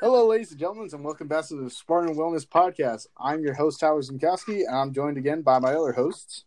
Hello, 0.00 0.26
ladies 0.26 0.50
and 0.50 0.58
gentlemen, 0.58 0.88
and 0.92 1.04
welcome 1.04 1.28
back 1.28 1.46
to 1.48 1.56
the 1.56 1.68
Spartan 1.68 2.14
Wellness 2.14 2.46
Podcast. 2.46 3.06
I'm 3.18 3.42
your 3.42 3.54
host, 3.54 3.80
Tyler 3.80 4.00
Zinkowski, 4.00 4.66
and 4.66 4.74
I'm 4.74 4.92
joined 4.92 5.18
again 5.18 5.42
by 5.42 5.58
my 5.58 5.74
other 5.74 5.92
hosts. 5.92 6.44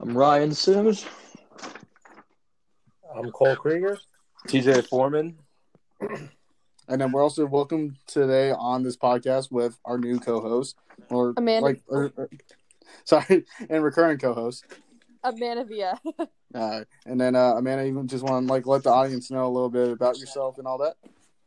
I'm 0.00 0.16
Ryan 0.16 0.54
Sims. 0.54 1.04
I'm 3.14 3.30
Cole 3.30 3.56
Krieger. 3.56 3.98
TJ 4.48 4.88
Foreman. 4.88 5.36
And 6.00 7.00
then 7.00 7.12
we're 7.12 7.22
also 7.22 7.44
welcome 7.46 7.96
today 8.06 8.50
on 8.52 8.82
this 8.82 8.96
podcast 8.96 9.52
with 9.52 9.78
our 9.84 9.98
new 9.98 10.18
co-host, 10.18 10.76
or 11.10 11.34
Amanda. 11.36 11.66
like, 11.66 11.82
or, 11.88 12.10
or- 12.16 12.30
sorry, 13.04 13.44
and 13.68 13.84
recurring 13.84 14.18
co-host. 14.18 14.64
Amanda 15.22 15.64
Villa. 15.64 16.00
Uh, 16.54 16.84
and 17.06 17.18
then 17.18 17.34
uh, 17.34 17.54
Amanda, 17.54 17.82
even 17.86 18.06
just 18.06 18.22
want 18.22 18.46
to 18.46 18.52
like 18.52 18.66
let 18.66 18.82
the 18.82 18.90
audience 18.90 19.30
know 19.30 19.46
a 19.46 19.48
little 19.48 19.70
bit 19.70 19.88
about 19.88 20.18
yourself 20.18 20.58
and 20.58 20.66
all 20.66 20.76
that. 20.76 20.96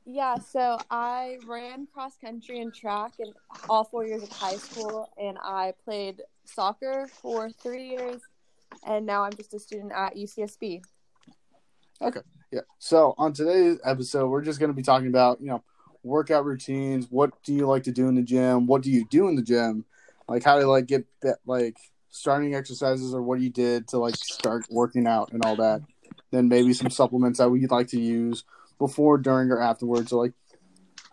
Yeah, 0.05 0.35
so 0.37 0.77
I 0.91 1.39
ran 1.47 1.87
cross 1.91 2.15
country 2.17 2.61
and 2.61 2.73
track 2.73 3.13
in 3.19 3.33
all 3.67 3.83
four 3.83 4.05
years 4.05 4.21
of 4.21 4.29
high 4.29 4.57
school, 4.57 5.09
and 5.17 5.37
I 5.43 5.73
played 5.83 6.21
soccer 6.43 7.07
for 7.07 7.49
three 7.49 7.89
years, 7.89 8.21
and 8.85 9.05
now 9.05 9.23
I'm 9.23 9.33
just 9.33 9.53
a 9.55 9.59
student 9.59 9.91
at 9.93 10.15
UCSB. 10.15 10.81
Okay, 12.01 12.19
yeah. 12.51 12.61
So 12.77 13.15
on 13.17 13.33
today's 13.33 13.79
episode, 13.83 14.27
we're 14.27 14.43
just 14.43 14.59
going 14.59 14.69
to 14.69 14.75
be 14.75 14.83
talking 14.83 15.07
about 15.07 15.41
you 15.41 15.47
know 15.47 15.63
workout 16.03 16.45
routines. 16.45 17.07
What 17.09 17.31
do 17.43 17.53
you 17.53 17.65
like 17.65 17.83
to 17.83 17.91
do 17.91 18.07
in 18.07 18.13
the 18.13 18.21
gym? 18.21 18.67
What 18.67 18.83
do 18.83 18.91
you 18.91 19.05
do 19.09 19.27
in 19.27 19.35
the 19.35 19.41
gym? 19.41 19.85
Like 20.27 20.43
how 20.43 20.59
to 20.59 20.67
like 20.67 20.85
get 20.85 21.05
that 21.23 21.37
like 21.47 21.77
starting 22.11 22.53
exercises 22.53 23.13
or 23.13 23.23
what 23.23 23.39
you 23.39 23.49
did 23.49 23.87
to 23.87 23.97
like 23.97 24.15
start 24.15 24.65
working 24.69 25.07
out 25.07 25.31
and 25.31 25.43
all 25.43 25.55
that. 25.55 25.81
Then 26.31 26.47
maybe 26.47 26.73
some 26.73 26.91
supplements 26.91 27.39
that 27.39 27.49
we'd 27.49 27.71
like 27.71 27.87
to 27.87 27.99
use 27.99 28.43
before, 28.77 29.17
during, 29.17 29.51
or 29.51 29.61
afterwards. 29.61 30.11
Like, 30.11 30.33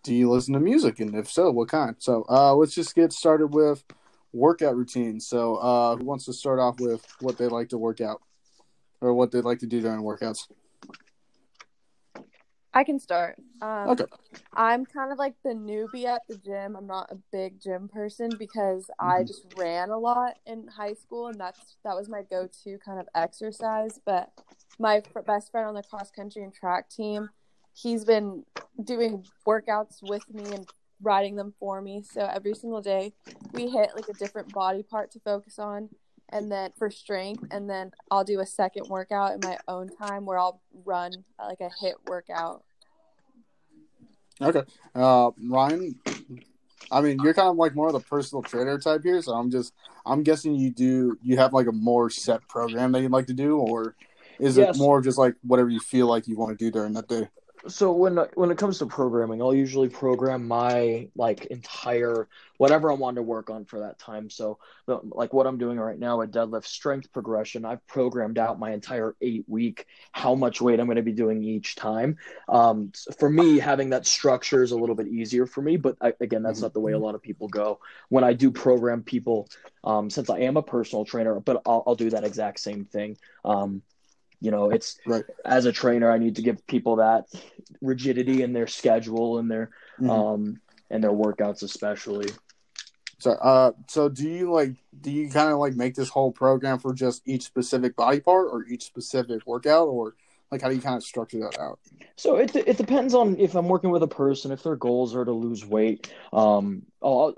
do 0.03 0.15
you 0.15 0.31
listen 0.31 0.55
to 0.55 0.61
music? 0.61 1.01
And 1.01 1.15
if 1.15 1.31
so, 1.31 1.51
what 1.51 1.69
kind? 1.69 1.97
So 1.99 2.25
uh, 2.29 2.55
let's 2.55 2.75
just 2.75 2.95
get 2.95 3.13
started 3.13 3.49
with 3.49 3.85
workout 4.33 4.77
routines. 4.77 5.27
So 5.27 5.57
uh, 5.57 5.97
who 5.97 6.05
wants 6.05 6.25
to 6.27 6.33
start 6.33 6.59
off 6.59 6.79
with 6.79 7.07
what 7.21 7.39
they 7.39 7.47
like 7.47 7.69
to 7.71 7.79
work 7.79 8.01
out 8.01 8.21
or 9.01 9.15
what 9.15 9.31
they 9.31 9.41
like 9.41 9.59
to 9.61 9.67
do 9.67 9.81
during 9.81 10.01
workouts? 10.01 10.49
I 12.75 12.85
can 12.85 12.99
start. 12.99 13.37
Um, 13.61 13.91
Okay. 13.91 14.05
I'm 14.55 14.85
kind 14.85 15.13
of 15.13 15.19
like 15.19 15.35
the 15.45 15.51
newbie 15.51 16.05
at 16.05 16.23
the 16.29 16.37
gym. 16.37 16.77
I'm 16.77 16.87
not 16.87 17.11
a 17.11 17.17
big 17.31 17.61
gym 17.61 17.89
person 17.89 18.37
because 18.39 18.91
I 18.99 19.23
Mhm. 19.23 19.27
just 19.27 19.47
ran 19.55 19.91
a 19.91 19.99
lot 19.99 20.39
in 20.47 20.69
high 20.69 20.95
school, 20.95 21.29
and 21.29 21.41
that's 21.41 21.77
that 21.85 21.97
was 21.97 22.09
my 22.09 22.23
go-to 22.23 22.79
kind 22.79 22.99
of 23.01 23.09
exercise. 23.15 23.99
But 24.05 24.31
my 24.79 25.03
best 25.27 25.51
friend 25.51 25.69
on 25.69 25.75
the 25.75 25.83
cross 25.83 26.11
country 26.11 26.43
and 26.43 26.53
track 26.53 26.91
team, 26.91 27.31
he's 27.75 28.05
been 28.05 28.45
doing 28.83 29.25
workouts 29.47 30.03
with 30.03 30.23
me 30.33 30.45
and 30.55 30.67
writing 31.01 31.37
them 31.37 31.53
for 31.59 31.81
me. 31.81 32.03
So 32.03 32.29
every 32.33 32.55
single 32.55 32.81
day, 32.81 33.13
we 33.53 33.67
HIIT 33.67 33.95
like 33.95 34.09
a 34.09 34.15
different 34.15 34.53
body 34.53 34.83
part 34.83 35.11
to 35.13 35.21
focus 35.21 35.59
on, 35.59 35.89
and 36.29 36.51
then 36.51 36.71
for 36.79 36.91
strength, 36.91 37.45
and 37.51 37.69
then 37.69 37.93
I'll 38.11 38.25
do 38.25 38.41
a 38.41 38.47
second 38.47 38.89
workout 38.89 39.35
in 39.35 39.41
my 39.43 39.59
own 39.69 39.89
time 39.89 40.25
where 40.25 40.39
I'll 40.39 40.61
run 40.85 41.25
like 41.39 41.61
a 41.61 41.71
hit 41.81 41.97
workout. 42.07 42.63
Okay. 44.41 44.63
Uh, 44.95 45.31
Ryan, 45.49 45.95
I 46.91 47.01
mean, 47.01 47.19
you're 47.23 47.35
kind 47.35 47.49
of 47.49 47.57
like 47.57 47.75
more 47.75 47.89
of 47.89 47.93
the 47.93 48.01
personal 48.01 48.43
trainer 48.43 48.79
type 48.79 49.03
here, 49.03 49.21
so 49.23 49.33
I'm 49.33 49.51
just, 49.51 49.73
I'm 50.05 50.23
guessing 50.23 50.55
you 50.55 50.71
do, 50.71 51.19
you 51.23 51.37
have 51.37 51.53
like 51.53 51.67
a 51.67 51.73
more 51.73 52.11
set 52.11 52.47
program 52.49 52.93
that 52.93 53.03
you'd 53.03 53.13
like 53.13 53.27
to 53.27 53.35
do, 53.35 53.59
or 53.59 53.95
is 54.41 54.57
Yes. 54.57 54.77
it 54.77 54.79
more 54.79 54.99
of 54.99 55.05
just 55.05 55.19
like 55.19 55.35
whatever 55.43 55.69
you 55.69 55.81
feel 55.81 56.07
like 56.07 56.27
you 56.27 56.37
want 56.37 56.57
to 56.59 56.65
do 56.65 56.71
during 56.71 56.95
that 56.95 57.09
day? 57.09 57.29
So 57.69 57.93
when 57.93 58.17
when 58.35 58.51
it 58.51 58.59
comes 58.59 58.79
to 58.79 58.87
programming, 58.87 59.41
I'll 59.41 59.55
usually 59.55 59.89
program 59.89 60.49
my 60.49 61.09
like 61.15 61.47
entire 61.47 62.29
whatever 62.59 62.91
I 62.91 62.95
want 62.95 63.17
to 63.17 63.23
work 63.23 63.51
on 63.51 63.65
for 63.65 63.81
that 63.81 63.99
time. 63.99 64.31
So 64.31 64.59
the, 64.87 65.01
like 65.03 65.33
what 65.33 65.47
I'm 65.47 65.59
doing 65.59 65.79
right 65.79 65.99
now 65.99 66.23
at 66.23 66.31
deadlift 66.31 66.67
strength 66.67 67.13
progression, 67.13 67.65
I've 67.65 67.85
programmed 67.87 68.39
out 68.39 68.59
my 68.59 68.73
entire 68.73 69.15
eight 69.21 69.45
week 69.49 69.87
how 70.13 70.35
much 70.35 70.61
weight 70.61 70.81
I'm 70.81 70.87
going 70.87 70.97
to 70.97 71.03
be 71.03 71.13
doing 71.13 71.43
each 71.43 71.77
time. 71.77 72.19
Um, 72.49 72.93
for 73.19 73.31
me, 73.31 73.59
having 73.59 73.91
that 73.91 74.07
structure 74.07 74.63
is 74.63 74.73
a 74.73 74.77
little 74.77 74.95
bit 74.95 75.09
easier 75.09 75.47
for 75.47 75.63
me, 75.63 75.77
but 75.77 75.97
I, 76.01 76.15
again, 76.21 76.43
that's 76.43 76.63
not 76.63 76.73
the 76.73 76.81
way 76.81 76.93
a 76.93 76.99
lot 76.99 77.15
of 77.15 77.23
people 77.23 77.49
go. 77.49 77.81
When 78.09 78.25
I 78.25 78.33
do 78.33 78.51
program 78.51 79.03
people, 79.03 79.49
um, 79.85 80.11
since 80.11 80.31
I 80.31 80.41
am 80.41 80.57
a 80.57 80.63
personal 80.63 81.05
trainer, 81.05 81.39
but 81.41 81.63
I'll, 81.67 81.83
I'll 81.87 81.95
do 81.97 82.11
that 82.11 82.25
exact 82.25 82.61
same 82.61 82.85
thing. 82.85 83.17
Um, 83.45 83.83
you 84.43 84.51
know, 84.51 84.71
it's 84.71 84.99
Right. 85.07 85.25
as 85.45 85.65
a 85.67 85.73
trainer, 85.73 86.11
I 86.11 86.19
need 86.19 86.37
to 86.37 86.43
give 86.43 86.67
people 86.67 86.97
that 86.97 87.27
rigidity 87.81 88.43
in 88.43 88.53
their 88.53 88.67
schedule 88.67 89.39
and 89.39 89.51
their 89.51 89.71
Mhm. 90.01 90.11
um 90.11 90.61
and 90.91 91.03
their 91.03 91.13
workouts 91.13 91.63
especially. 91.63 92.29
So, 93.19 93.31
uh, 93.31 93.73
so 93.89 94.09
do 94.09 94.29
you 94.29 94.53
like, 94.53 94.75
do 95.01 95.11
you 95.13 95.31
kind 95.31 95.53
of 95.53 95.59
like 95.59 95.77
make 95.77 95.95
this 95.95 96.09
whole 96.09 96.33
program 96.33 96.81
for 96.81 96.93
just 96.93 97.23
each 97.25 97.45
specific 97.45 97.95
body 97.95 98.19
part 98.19 98.49
or 98.51 98.65
each 98.67 98.83
specific 98.83 99.47
workout, 99.47 99.87
or 99.87 100.17
like 100.51 100.61
how 100.61 100.69
do 100.69 100.75
you 100.75 100.83
kind 100.83 100.97
of 100.97 101.05
structure 101.05 101.39
that 101.39 101.57
out? 101.59 101.79
So 102.17 102.37
it 102.37 102.55
it 102.57 102.77
depends 102.77 103.15
on 103.15 103.39
if 103.39 103.55
I'm 103.55 103.69
working 103.69 103.91
with 103.91 104.03
a 104.03 104.09
person, 104.09 104.51
if 104.51 104.65
their 104.65 104.77
goals 104.77 105.15
are 105.15 105.25
to 105.25 105.33
lose 105.33 105.65
weight. 105.65 106.13
Um, 106.33 106.83
I'll, 107.01 107.37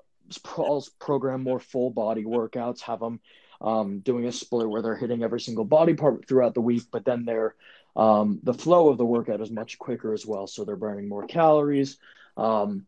I'll 0.57 0.85
program 0.99 1.43
more 1.43 1.61
full 1.61 1.91
body 1.91 2.25
workouts, 2.25 2.81
have 2.81 3.01
them 3.01 3.21
um, 3.65 4.01
doing 4.01 4.27
a 4.27 4.33
split 4.33 4.69
where 4.69 4.83
they're 4.83 4.95
hitting 4.95 5.23
every 5.23 5.41
single 5.41 5.65
body 5.65 5.95
part 5.95 6.29
throughout 6.29 6.55
the 6.55 6.61
week, 6.61 6.85
but 6.93 7.05
then 7.05 7.25
they're 7.25 7.55
um, 7.97 8.41
the 8.43 8.55
flow 8.55 8.89
of 8.91 8.99
the 8.99 9.07
workout 9.07 9.41
is 9.41 9.51
much 9.51 9.79
quicker 9.79 10.13
as 10.13 10.27
well, 10.27 10.47
so 10.47 10.65
they're 10.65 10.77
burning 10.77 11.09
more 11.09 11.27
calories. 11.27 11.97
Um, 12.37 12.87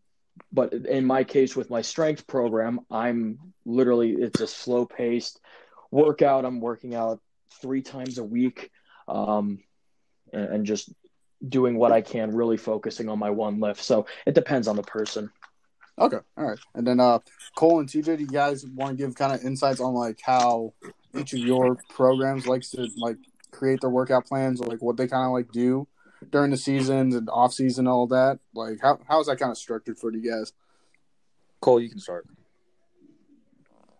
but 0.53 0.73
in 0.75 1.07
my 1.07 1.25
case, 1.25 1.57
with 1.57 1.71
my 1.71 1.81
strength 1.81 2.27
program, 2.27 2.81
I'm 2.91 3.39
literally 3.65 4.13
it's 4.13 4.41
a 4.41 4.47
slow 4.47 4.85
paced 4.85 5.41
workout. 5.91 6.45
I'm 6.45 6.61
working 6.61 6.95
out 6.95 7.21
three 7.63 7.83
times 7.83 8.19
a 8.19 8.25
week, 8.25 8.71
um, 9.09 9.61
and, 10.33 10.45
and 10.47 10.67
just 10.67 10.93
doing 11.47 11.79
what 11.79 11.93
I 11.93 12.01
can, 12.01 12.35
really 12.35 12.57
focusing 12.57 13.09
on 13.09 13.19
my 13.19 13.31
one 13.31 13.61
lift. 13.61 13.83
So 13.83 14.07
it 14.27 14.35
depends 14.35 14.69
on 14.69 14.77
the 14.77 14.83
person. 14.83 15.31
Okay, 15.99 16.19
all 16.37 16.45
right. 16.45 16.59
And 16.75 16.87
then 16.87 17.01
uh 17.01 17.21
Cole 17.55 17.81
and 17.81 17.89
TJ, 17.89 18.19
do 18.19 18.23
you 18.23 18.29
guys 18.29 18.67
want 18.67 18.97
to 18.97 19.05
give 19.05 19.15
kind 19.15 19.33
of 19.33 19.45
insights 19.45 19.81
on 19.81 19.95
like 19.95 20.21
how 20.23 20.75
each 21.19 21.33
of 21.33 21.39
your 21.39 21.77
programs 21.89 22.47
likes 22.47 22.71
to 22.71 22.89
like 22.97 23.17
create 23.51 23.81
their 23.81 23.91
workout 23.91 24.27
plans 24.27 24.61
or 24.61 24.67
like 24.67 24.83
what 24.83 24.97
they 24.97 25.07
kind 25.07 25.25
of 25.25 25.33
like 25.33 25.51
do 25.53 25.89
during 26.31 26.51
the 26.51 26.57
seasons 26.57 27.15
and 27.15 27.29
off 27.31 27.53
season 27.55 27.87
all 27.87 28.07
that? 28.09 28.39
Like 28.55 28.79
how 28.83 28.99
how 29.09 29.21
is 29.21 29.27
that 29.27 29.39
kind 29.39 29.51
of 29.51 29.57
structured 29.57 29.99
for 29.99 30.13
you 30.13 30.31
guys? 30.31 30.53
Cole, 31.61 31.81
you 31.81 31.89
can 31.89 31.99
start. 31.99 32.27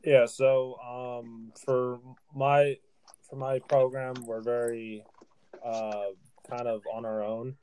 Yeah, 0.05 0.27
so 0.27 0.79
um, 0.87 1.53
for 1.65 1.99
my 2.35 2.77
for 3.29 3.37
my 3.37 3.59
program, 3.59 4.15
we're 4.25 4.41
very 4.41 5.05
uh, 5.65 6.11
kind 6.49 6.69
of 6.69 6.83
on 6.93 7.05
our 7.05 7.25
own. 7.25 7.57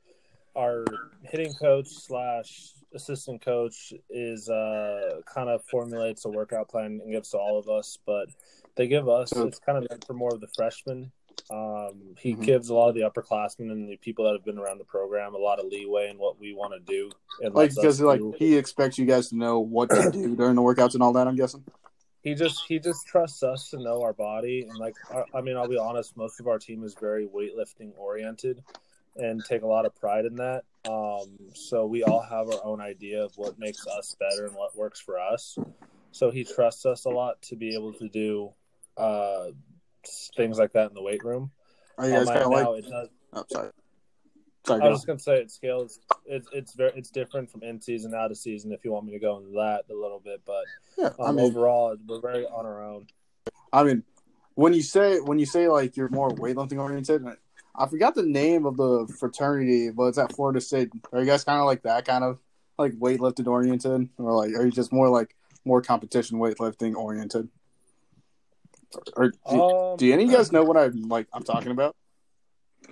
Our 0.56 0.84
hitting 1.22 1.52
coach 1.54 1.88
slash 1.88 2.70
assistant 2.94 3.44
coach 3.44 3.92
is 4.08 4.48
uh, 4.48 5.20
kind 5.26 5.48
of 5.48 5.64
formulates 5.64 6.24
a 6.24 6.28
workout 6.28 6.68
plan 6.68 7.00
and 7.02 7.10
gives 7.10 7.30
to 7.30 7.38
all 7.38 7.58
of 7.58 7.68
us, 7.68 7.98
but 8.06 8.28
they 8.76 8.86
give 8.86 9.08
us 9.08 9.32
it's 9.36 9.58
kind 9.58 9.78
of 9.78 9.86
meant 9.90 10.04
for 10.06 10.12
more 10.14 10.32
of 10.34 10.40
the 10.40 10.48
freshmen. 10.54 11.10
Um, 11.50 12.14
he 12.18 12.34
Mhm. 12.36 12.42
gives 12.42 12.68
a 12.70 12.74
lot 12.74 12.88
of 12.88 12.94
the 12.94 13.02
upperclassmen 13.02 13.70
and 13.70 13.88
the 13.88 13.96
people 13.96 14.24
that 14.24 14.32
have 14.32 14.44
been 14.44 14.58
around 14.58 14.78
the 14.78 14.84
program 14.84 15.34
a 15.34 15.38
lot 15.38 15.58
of 15.58 15.66
leeway 15.66 16.08
in 16.08 16.18
what 16.18 16.38
we 16.38 16.54
want 16.54 16.72
to 16.72 16.80
do. 16.80 17.10
and 17.40 17.52
Like 17.54 17.70
because 17.74 18.00
like 18.00 18.20
do- 18.20 18.34
he 18.38 18.56
expects 18.56 18.96
you 18.96 19.06
guys 19.06 19.28
to 19.30 19.36
know 19.36 19.58
what 19.58 19.90
to 19.90 20.10
do 20.12 20.34
during 20.36 20.54
the 20.54 20.62
workouts 20.62 20.94
and 20.94 21.02
all 21.02 21.12
that. 21.14 21.26
I'm 21.26 21.36
guessing. 21.36 21.64
he 22.22 22.34
just 22.34 22.64
he 22.66 22.78
just 22.78 23.06
trusts 23.06 23.42
us 23.42 23.68
to 23.70 23.76
know 23.76 24.00
our 24.02 24.14
body 24.14 24.62
and 24.68 24.78
like 24.78 24.94
I, 25.12 25.24
I 25.36 25.40
mean 25.42 25.56
i'll 25.58 25.68
be 25.68 25.76
honest 25.76 26.16
most 26.16 26.40
of 26.40 26.46
our 26.48 26.58
team 26.58 26.82
is 26.82 26.94
very 26.94 27.26
weightlifting 27.26 27.90
oriented 27.98 28.62
and 29.16 29.44
take 29.44 29.62
a 29.62 29.66
lot 29.66 29.86
of 29.86 29.94
pride 29.94 30.24
in 30.24 30.36
that 30.36 30.64
um, 30.88 31.28
so 31.54 31.86
we 31.86 32.02
all 32.02 32.22
have 32.22 32.48
our 32.48 32.64
own 32.64 32.80
idea 32.80 33.24
of 33.24 33.32
what 33.36 33.58
makes 33.58 33.86
us 33.86 34.16
better 34.18 34.46
and 34.46 34.54
what 34.54 34.76
works 34.76 35.00
for 35.00 35.18
us 35.18 35.58
so 36.12 36.30
he 36.30 36.44
trusts 36.44 36.86
us 36.86 37.04
a 37.04 37.10
lot 37.10 37.40
to 37.42 37.56
be 37.56 37.74
able 37.74 37.92
to 37.92 38.08
do 38.08 38.50
uh, 38.96 39.46
things 40.36 40.58
like 40.58 40.72
that 40.72 40.88
in 40.88 40.94
the 40.94 41.02
weight 41.02 41.24
room 41.24 41.50
Are 41.98 42.06
you 42.08 42.14
Um, 42.14 42.24
guys 42.24 42.34
kind 42.34 42.44
of 42.44 42.50
like? 42.50 42.84
it 42.84 42.90
does 42.90 43.08
Oh, 43.34 43.44
sorry. 43.50 43.70
Sorry. 44.66 44.80
I 44.80 44.88
was 44.88 44.98
just 44.98 45.06
gonna 45.06 45.18
say 45.18 45.40
it 45.40 45.50
scales. 45.50 45.98
It's 46.24 46.48
it's 46.52 46.74
very 46.74 46.92
it's 46.96 47.10
different 47.10 47.50
from 47.50 47.62
in 47.62 47.80
season 47.82 48.14
out 48.14 48.30
of 48.30 48.38
season. 48.38 48.72
If 48.72 48.84
you 48.84 48.92
want 48.92 49.04
me 49.04 49.12
to 49.12 49.18
go 49.18 49.36
into 49.36 49.50
that 49.50 49.82
a 49.90 49.94
little 49.94 50.20
bit, 50.24 50.40
but 50.46 50.64
Yeah, 50.96 51.10
I 51.20 51.28
um, 51.28 51.36
mean, 51.36 51.44
overall 51.44 51.96
we're 52.06 52.20
very 52.20 52.46
on 52.46 52.64
our 52.64 52.82
own. 52.82 53.06
I 53.72 53.82
mean, 53.84 54.04
when 54.54 54.72
you 54.72 54.80
say 54.82 55.20
when 55.20 55.38
you 55.38 55.44
say 55.46 55.68
like 55.68 55.96
you're 55.96 56.08
more 56.08 56.30
weightlifting 56.30 56.80
oriented, 56.80 57.26
I 57.76 57.86
forgot 57.86 58.14
the 58.14 58.22
name 58.22 58.66
of 58.66 58.76
the 58.76 59.12
fraternity, 59.18 59.90
but 59.90 60.04
it's 60.04 60.18
at 60.18 60.32
Florida 60.32 60.60
State. 60.60 60.90
Are 61.12 61.20
you 61.20 61.26
guys 61.26 61.44
kind 61.44 61.58
of 61.58 61.66
like 61.66 61.82
that 61.82 62.04
kind 62.04 62.22
of 62.22 62.38
like 62.78 62.92
weightlifted 62.92 63.46
oriented, 63.46 64.08
or 64.18 64.32
like 64.32 64.54
are 64.54 64.64
you 64.64 64.70
just 64.70 64.92
more 64.92 65.08
like 65.08 65.34
more 65.64 65.82
competition 65.82 66.38
weightlifting 66.38 66.94
oriented? 66.94 67.48
Or 69.16 69.30
do, 69.30 69.62
Um, 69.62 69.96
do 69.96 70.12
any 70.12 70.24
of 70.24 70.30
you 70.30 70.36
guys 70.36 70.52
know 70.52 70.62
what 70.62 70.76
I'm 70.76 71.08
like? 71.08 71.26
I'm 71.32 71.42
talking 71.42 71.72
about. 71.72 71.96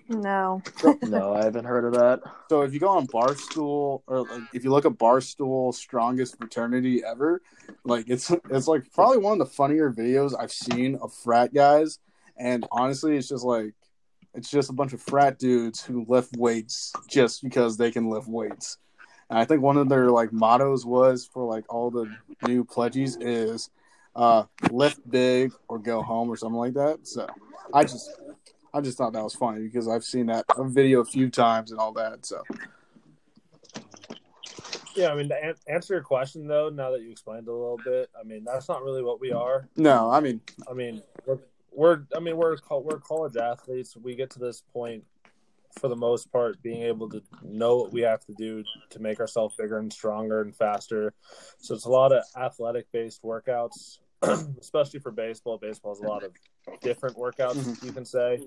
No. 0.09 0.63
No, 1.03 1.35
I 1.35 1.45
haven't 1.45 1.65
heard 1.65 1.85
of 1.85 1.93
that. 1.95 2.21
So 2.49 2.63
if 2.63 2.73
you 2.73 2.81
go 2.81 2.89
on 2.89 3.07
Barstool 3.07 4.03
or 4.07 4.23
like 4.23 4.43
if 4.53 4.65
you 4.65 4.71
look 4.71 4.85
at 4.85 4.93
Barstool 4.93 5.75
strongest 5.75 6.39
fraternity 6.39 7.03
ever, 7.05 7.43
like 7.85 8.09
it's 8.09 8.31
it's 8.51 8.67
like 8.67 8.91
probably 8.93 9.19
one 9.19 9.41
of 9.41 9.47
the 9.47 9.55
funnier 9.55 9.93
videos 9.93 10.35
I've 10.39 10.53
seen 10.53 10.97
of 10.97 11.13
frat 11.13 11.55
guys. 11.55 11.99
And 12.37 12.67
honestly, 12.73 13.17
it's 13.17 13.29
just 13.29 13.45
like 13.45 13.75
it's 14.35 14.51
just 14.51 14.71
a 14.71 14.73
bunch 14.73 14.93
of 14.93 15.01
frat 15.03 15.39
dudes 15.39 15.83
who 15.83 16.05
lift 16.09 16.37
weights 16.37 16.93
just 17.09 17.43
because 17.43 17.77
they 17.77 17.91
can 17.91 18.09
lift 18.09 18.29
weights. 18.29 18.79
And 19.29 19.39
I 19.39 19.45
think 19.45 19.63
one 19.63 19.77
of 19.77 19.89
their 19.89 20.11
like 20.11 20.33
mottos 20.33 20.85
was 20.85 21.27
for 21.27 21.45
like 21.45 21.65
all 21.73 21.91
the 21.91 22.11
new 22.47 22.65
pledges 22.65 23.17
is 23.21 23.71
uh 24.15 24.45
lift 24.71 25.01
big 25.11 25.53
or 25.69 25.79
go 25.79 26.03
home 26.03 26.29
or 26.29 26.37
something 26.37 26.59
like 26.59 26.75
that. 26.75 27.07
So 27.07 27.27
I 27.73 27.83
just 27.83 28.11
I 28.75 28.81
just 28.81 28.97
thought 28.99 29.13
that 29.13 29.23
was 29.25 29.35
funny 29.35 29.63
because 29.63 29.89
I've 29.89 30.05
seen 30.05 30.27
that 30.27 30.45
video 30.59 31.01
a 31.01 31.05
few 31.05 31.31
times 31.31 31.71
and 31.71 31.81
all 31.81 31.93
that. 31.95 32.25
So 32.27 32.43
Yeah, 34.95 35.11
I 35.11 35.15
mean 35.15 35.29
to 35.29 35.35
an- 35.43 35.55
answer 35.67 35.95
your 35.95 36.03
question 36.03 36.47
though, 36.47 36.69
now 36.69 36.91
that 36.91 37.01
you 37.03 37.11
explained 37.11 37.49
a 37.49 37.53
little 37.53 37.81
bit, 37.83 38.11
I 38.19 38.25
mean 38.25 38.45
that's 38.45 38.69
not 38.69 38.83
really 38.83 39.03
what 39.03 39.21
we 39.21 39.33
are. 39.33 39.69
no, 39.77 40.11
I 40.11 40.21
mean 40.21 40.41
I 40.71 40.75
mean 40.75 41.03
we're, 41.27 41.39
we're 41.75 42.03
I 42.15 42.21
mean 42.21 42.37
we're 42.37 42.57
we're 42.71 42.99
college 42.99 43.37
athletes. 43.37 43.97
We 43.97 44.15
get 44.15 44.31
to 44.31 44.39
this 44.39 44.63
point 44.73 45.05
for 45.81 45.89
the 45.89 45.97
most 45.97 46.31
part 46.31 46.61
being 46.63 46.83
able 46.83 47.09
to 47.09 47.23
know 47.43 47.77
what 47.77 47.93
we 47.93 48.03
have 48.03 48.23
to 48.27 48.35
do 48.35 48.63
to 48.91 48.99
make 48.99 49.21
ourselves 49.21 49.57
bigger 49.57 49.79
and 49.79 49.91
stronger 49.93 50.43
and 50.43 50.55
faster. 50.55 51.15
So 51.59 51.75
it's 51.75 51.87
a 51.87 51.91
lot 51.91 52.13
of 52.13 52.23
athletic 52.37 52.93
based 52.93 53.23
workouts, 53.23 53.99
especially 54.61 55.01
for 55.01 55.11
baseball. 55.11 55.57
Baseball 55.59 55.95
has 55.95 56.01
a 56.01 56.07
lot 56.07 56.25
of 56.25 56.33
different 56.83 57.17
workouts 57.17 57.55
Mhm. 57.57 57.83
you 57.85 57.93
can 57.93 58.05
say 58.05 58.47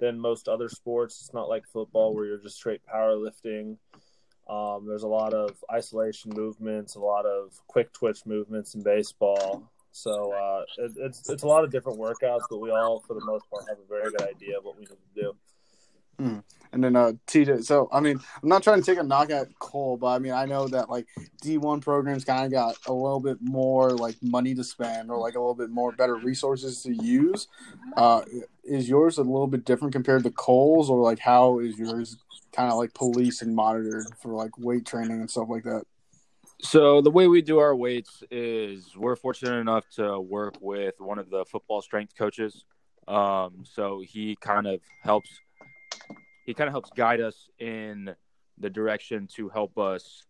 than 0.00 0.18
most 0.18 0.48
other 0.48 0.68
sports. 0.68 1.20
It's 1.20 1.32
not 1.32 1.48
like 1.48 1.64
football 1.66 2.12
where 2.12 2.24
you're 2.26 2.38
just 2.38 2.56
straight 2.56 2.80
powerlifting. 2.92 3.76
Um, 4.48 4.86
there's 4.86 5.04
a 5.04 5.08
lot 5.08 5.32
of 5.32 5.62
isolation 5.72 6.32
movements, 6.34 6.96
a 6.96 7.00
lot 7.00 7.24
of 7.24 7.58
quick 7.68 7.92
twitch 7.92 8.26
movements 8.26 8.74
in 8.74 8.82
baseball. 8.82 9.70
So 9.94 10.32
uh, 10.32 10.64
it, 10.78 10.92
it's 10.96 11.30
it's 11.30 11.44
a 11.44 11.46
lot 11.46 11.62
of 11.62 11.70
different 11.70 12.00
workouts, 12.00 12.40
but 12.50 12.58
we 12.58 12.72
all, 12.72 13.04
for 13.06 13.14
the 13.14 13.24
most 13.24 13.48
part, 13.48 13.62
have 13.68 13.78
a 13.78 13.88
very 13.88 14.10
good 14.10 14.22
idea 14.28 14.58
of 14.58 14.64
what 14.64 14.76
we 14.76 14.80
need 14.80 14.88
to 14.88 15.22
do. 15.22 15.32
And 16.72 16.82
then 16.82 16.96
uh 16.96 17.12
TJ. 17.28 17.64
So 17.64 17.88
I 17.92 18.00
mean, 18.00 18.18
I'm 18.42 18.48
not 18.48 18.64
trying 18.64 18.80
to 18.80 18.84
take 18.84 18.98
a 18.98 19.04
knock 19.04 19.30
at 19.30 19.56
Cole, 19.60 19.96
but 19.96 20.08
I 20.08 20.18
mean, 20.18 20.32
I 20.32 20.46
know 20.46 20.66
that 20.66 20.90
like 20.90 21.06
D1 21.44 21.80
programs 21.80 22.24
kind 22.24 22.44
of 22.44 22.50
got 22.50 22.76
a 22.88 22.92
little 22.92 23.20
bit 23.20 23.38
more 23.40 23.90
like 23.90 24.16
money 24.20 24.52
to 24.56 24.64
spend 24.64 25.12
or 25.12 25.18
like 25.18 25.36
a 25.36 25.38
little 25.38 25.54
bit 25.54 25.70
more 25.70 25.92
better 25.92 26.16
resources 26.16 26.82
to 26.82 26.92
use. 26.92 27.46
Uh, 27.96 28.22
is 28.64 28.88
yours 28.88 29.18
a 29.18 29.22
little 29.22 29.46
bit 29.46 29.64
different 29.64 29.92
compared 29.92 30.24
to 30.24 30.30
Cole's, 30.32 30.90
or 30.90 31.00
like 31.00 31.20
how 31.20 31.60
is 31.60 31.78
yours 31.78 32.16
kind 32.52 32.68
of 32.68 32.78
like 32.78 32.94
policed 32.94 33.42
and 33.42 33.54
monitored 33.54 34.06
for 34.20 34.32
like 34.32 34.58
weight 34.58 34.84
training 34.84 35.20
and 35.20 35.30
stuff 35.30 35.46
like 35.48 35.62
that? 35.62 35.84
So 36.64 37.02
the 37.02 37.10
way 37.10 37.28
we 37.28 37.42
do 37.42 37.58
our 37.58 37.76
weights 37.76 38.22
is 38.30 38.96
we're 38.96 39.16
fortunate 39.16 39.58
enough 39.58 39.86
to 39.96 40.18
work 40.18 40.54
with 40.62 40.94
one 40.98 41.18
of 41.18 41.28
the 41.28 41.44
football 41.44 41.82
strength 41.82 42.14
coaches. 42.16 42.64
Um, 43.06 43.64
so 43.64 44.02
he 44.02 44.34
kind 44.40 44.66
of 44.66 44.80
helps 45.02 45.28
he 46.46 46.54
kind 46.54 46.68
of 46.68 46.72
helps 46.72 46.88
guide 46.96 47.20
us 47.20 47.50
in 47.58 48.14
the 48.56 48.70
direction 48.70 49.28
to 49.36 49.50
help 49.50 49.76
us 49.76 50.24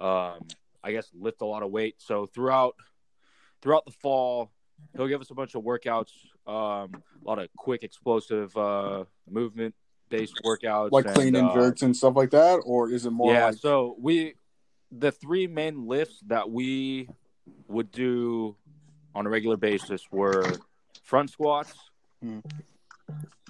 um, 0.00 0.40
I 0.82 0.90
guess 0.90 1.08
lift 1.14 1.40
a 1.40 1.46
lot 1.46 1.62
of 1.62 1.70
weight. 1.70 1.94
So 1.98 2.26
throughout 2.26 2.74
throughout 3.62 3.86
the 3.86 3.92
fall, 3.92 4.50
he'll 4.96 5.06
give 5.06 5.20
us 5.20 5.30
a 5.30 5.34
bunch 5.34 5.54
of 5.54 5.62
workouts, 5.62 6.10
um, 6.48 6.90
a 6.94 7.22
lot 7.22 7.38
of 7.38 7.48
quick 7.56 7.84
explosive 7.84 8.56
uh, 8.56 9.04
movement 9.30 9.72
based 10.08 10.40
workouts 10.44 10.90
Like 10.90 11.06
and, 11.06 11.14
clean 11.14 11.36
and 11.36 11.48
uh, 11.48 11.54
jerks 11.54 11.82
and 11.82 11.96
stuff 11.96 12.16
like 12.16 12.30
that, 12.30 12.56
or 12.66 12.90
is 12.90 13.06
it 13.06 13.10
more 13.10 13.32
yeah, 13.32 13.46
like 13.46 13.58
so 13.58 13.94
we 14.00 14.34
the 14.92 15.10
three 15.12 15.46
main 15.46 15.86
lifts 15.86 16.20
that 16.26 16.50
we 16.50 17.08
would 17.68 17.90
do 17.92 18.56
on 19.14 19.26
a 19.26 19.30
regular 19.30 19.56
basis 19.56 20.02
were 20.10 20.44
front 21.02 21.30
squats, 21.30 21.74
Hmm. 22.22 22.40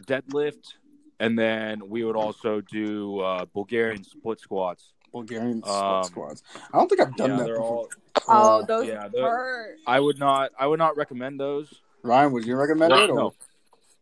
deadlift, 0.02 0.74
and 1.20 1.38
then 1.38 1.88
we 1.88 2.04
would 2.04 2.16
also 2.16 2.60
do 2.60 3.20
uh, 3.20 3.44
Bulgarian 3.46 4.04
split 4.04 4.40
squats. 4.40 4.92
Bulgarian 5.12 5.62
split 5.62 5.74
Um, 5.76 6.04
squats? 6.04 6.42
I 6.72 6.78
don't 6.78 6.88
think 6.88 7.00
I've 7.00 7.16
done 7.16 7.30
yeah, 7.30 7.36
that. 7.38 7.48
before. 7.48 7.62
all 7.66 7.88
Oh, 8.28 8.62
Uh, 8.62 8.66
those 8.66 8.86
yeah, 8.88 9.08
hurt. 9.08 9.78
I 9.86 10.00
would 10.00 10.18
not 10.18 10.50
I 10.58 10.66
would 10.66 10.78
not 10.78 10.96
recommend 10.96 11.38
those. 11.40 11.72
Ryan, 12.02 12.32
would 12.32 12.44
you 12.46 12.56
recommend 12.56 12.92
it? 12.92 13.10
Or? 13.10 13.14
No. 13.16 13.34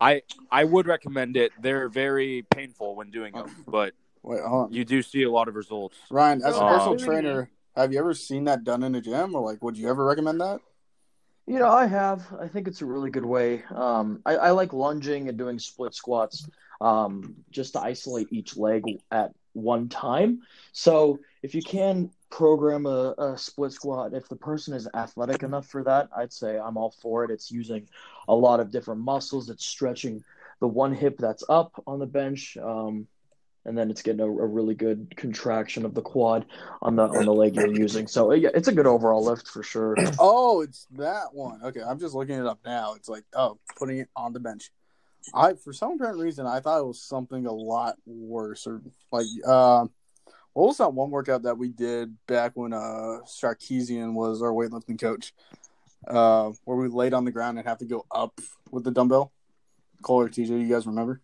I 0.00 0.22
I 0.50 0.64
would 0.64 0.87
recommend 0.87 1.37
it. 1.37 1.52
They're 1.60 1.88
very 1.88 2.42
painful 2.50 2.96
when 2.96 3.10
doing 3.10 3.32
them, 3.34 3.64
but 3.66 3.92
Wait, 4.25 4.41
hold 4.41 4.67
on. 4.67 4.73
you 4.73 4.85
do 4.85 5.03
see 5.03 5.23
a 5.23 5.31
lot 5.31 5.49
of 5.49 5.55
results. 5.55 5.99
Ryan, 6.11 6.43
as 6.43 6.56
a 6.56 6.65
Um, 6.65 6.69
personal 6.73 6.97
trainer, 6.97 7.50
have 7.76 7.93
you 7.93 7.99
ever 7.99 8.15
seen 8.15 8.44
that 8.44 8.65
done 8.65 8.82
in 8.82 8.94
a 8.94 9.00
gym, 9.00 9.35
or 9.35 9.43
like, 9.44 9.62
would 9.62 9.76
you 9.76 9.88
ever 9.88 10.05
recommend 10.05 10.41
that? 10.41 10.61
You 11.47 11.59
know, 11.59 11.69
I 11.69 11.85
have. 11.87 12.26
I 12.41 12.49
think 12.49 12.67
it's 12.67 12.81
a 12.81 12.87
really 12.87 13.11
good 13.11 13.26
way. 13.26 13.65
Um, 13.65 14.23
I, 14.25 14.37
I 14.37 14.50
like 14.53 14.73
lunging 14.73 15.29
and 15.29 15.37
doing 15.37 15.59
split 15.59 15.94
squats 15.94 16.49
um, 16.81 17.35
just 17.50 17.75
to 17.75 17.81
isolate 17.81 18.29
each 18.32 18.56
leg 18.56 18.82
at 19.11 19.32
one 19.53 19.91
time. 19.91 20.41
So 20.73 21.21
if 21.43 21.55
you 21.55 21.61
can 21.62 22.11
program 22.31 22.87
a, 22.87 23.15
a 23.19 23.37
split 23.37 23.73
squat, 23.73 24.15
if 24.15 24.26
the 24.29 24.37
person 24.37 24.73
is 24.73 24.88
athletic 24.94 25.43
enough 25.43 25.67
for 25.67 25.85
that, 25.85 26.09
I'd 26.17 26.32
say 26.32 26.59
I'm 26.59 26.79
all 26.79 26.94
for 27.03 27.25
it. 27.25 27.31
It's 27.31 27.50
using 27.50 27.91
a 28.26 28.35
lot 28.35 28.59
of 28.59 28.71
different 28.71 29.03
muscles. 29.03 29.50
It's 29.50 29.67
stretching 29.67 30.25
the 30.61 30.67
one 30.69 30.94
hip 30.94 31.19
that's 31.19 31.44
up 31.50 31.73
on 31.87 31.99
the 31.99 32.06
bench. 32.06 32.56
Um, 32.56 33.06
and 33.66 33.76
then 33.76 33.90
it's 33.90 34.02
getting 34.02 34.20
a, 34.20 34.26
a 34.26 34.46
really 34.46 34.75
good 34.75 35.14
contraction 35.16 35.84
of 35.84 35.94
the 35.94 36.02
quad 36.02 36.46
on 36.82 36.96
the 36.96 37.02
on 37.02 37.25
the 37.25 37.32
leg 37.32 37.56
you're 37.56 37.72
using. 37.72 38.06
So 38.06 38.32
yeah, 38.32 38.50
it's 38.55 38.69
a 38.69 38.72
good 38.72 38.87
overall 38.87 39.25
lift 39.25 39.49
for 39.49 39.62
sure. 39.62 39.96
Oh, 40.19 40.61
it's 40.61 40.87
that 40.93 41.32
one. 41.32 41.61
Okay, 41.64 41.81
I'm 41.82 41.99
just 41.99 42.14
looking 42.14 42.38
it 42.38 42.46
up 42.46 42.61
now. 42.64 42.94
It's 42.94 43.08
like, 43.08 43.25
oh, 43.34 43.58
putting 43.76 43.99
it 43.99 44.08
on 44.14 44.32
the 44.32 44.40
bench. 44.40 44.70
I, 45.34 45.55
for 45.55 45.72
some 45.72 45.93
apparent 45.93 46.19
reason, 46.19 46.46
I 46.46 46.61
thought 46.61 46.81
it 46.81 46.87
was 46.87 47.02
something 47.02 47.46
a 47.46 47.52
lot 47.52 47.96
worse, 48.06 48.66
or 48.66 48.82
like, 49.11 49.26
uh, 49.46 49.87
what 50.52 50.66
was 50.69 50.78
that 50.78 50.93
one 50.93 51.11
workout 51.11 51.43
that 51.43 51.58
we 51.58 51.69
did 51.69 52.14
back 52.26 52.52
when 52.55 52.72
uh 52.72 53.20
Sarkeesian 53.26 54.12
was 54.12 54.43
our 54.43 54.52
weightlifting 54.52 55.00
coach, 55.00 55.32
uh, 56.06 56.52
where 56.64 56.76
we 56.76 56.88
laid 56.88 57.14
on 57.14 57.25
the 57.25 57.32
ground 57.32 57.58
and 57.58 57.66
have 57.66 57.78
to 57.78 57.87
go 57.87 58.06
up 58.11 58.38
with 58.70 58.84
the 58.84 58.90
dumbbell? 58.90 59.32
Cole 60.02 60.28
TJ, 60.28 60.49
you 60.49 60.69
guys 60.69 60.87
remember? 60.87 61.20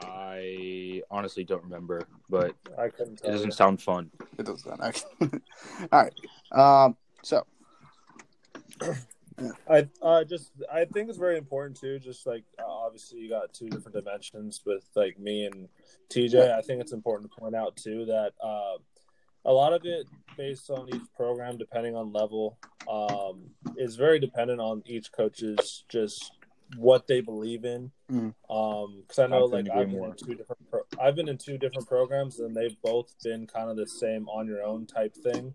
I 0.00 0.97
honestly 1.10 1.44
don't 1.44 1.62
remember, 1.62 2.02
but 2.28 2.54
I 2.78 2.88
couldn't 2.88 3.20
it 3.24 3.30
doesn't 3.30 3.48
you. 3.48 3.52
sound 3.52 3.80
fun. 3.82 4.10
It 4.38 4.46
does 4.46 4.62
that. 4.62 4.80
Actually. 4.82 5.40
All 5.92 6.02
right. 6.02 6.84
Um. 6.84 6.96
So. 7.22 7.44
I 9.70 9.88
uh, 10.02 10.24
just 10.24 10.50
I 10.72 10.84
think 10.84 11.08
it's 11.08 11.18
very 11.18 11.38
important 11.38 11.78
too. 11.78 11.98
Just 11.98 12.26
like 12.26 12.44
uh, 12.58 12.66
obviously 12.66 13.20
you 13.20 13.28
got 13.28 13.52
two 13.52 13.68
different 13.68 13.96
dimensions 13.96 14.62
with 14.66 14.84
like 14.96 15.18
me 15.18 15.44
and 15.46 15.68
TJ. 16.10 16.52
I 16.52 16.60
think 16.60 16.80
it's 16.80 16.92
important 16.92 17.30
to 17.30 17.40
point 17.40 17.54
out 17.54 17.76
too 17.76 18.04
that 18.06 18.32
uh, 18.42 18.78
a 19.44 19.52
lot 19.52 19.72
of 19.72 19.84
it 19.84 20.06
based 20.36 20.70
on 20.70 20.88
each 20.92 21.02
program, 21.16 21.56
depending 21.56 21.94
on 21.94 22.12
level, 22.12 22.58
um, 22.88 23.50
is 23.76 23.96
very 23.96 24.18
dependent 24.18 24.60
on 24.60 24.82
each 24.86 25.12
coach's 25.12 25.84
just 25.88 26.32
what 26.76 27.06
they 27.06 27.20
believe 27.20 27.64
in. 27.64 27.90
Mhm. 28.10 28.34
Um, 28.50 29.00
because 29.02 29.18
I 29.18 29.26
know 29.26 29.44
I 29.44 29.48
like 29.48 29.70
I've 29.70 29.88
been 29.88 29.98
more. 29.98 30.08
in 30.08 30.14
two 30.16 30.34
different 30.34 30.70
pro- 30.70 30.82
I've 31.00 31.14
been 31.16 31.28
in 31.28 31.38
two 31.38 31.58
different 31.58 31.88
programs 31.88 32.40
and 32.40 32.54
they've 32.54 32.76
both 32.82 33.14
been 33.22 33.46
kind 33.46 33.70
of 33.70 33.76
the 33.76 33.86
same 33.86 34.28
on 34.28 34.46
your 34.46 34.62
own 34.62 34.86
type 34.86 35.14
thing. 35.14 35.54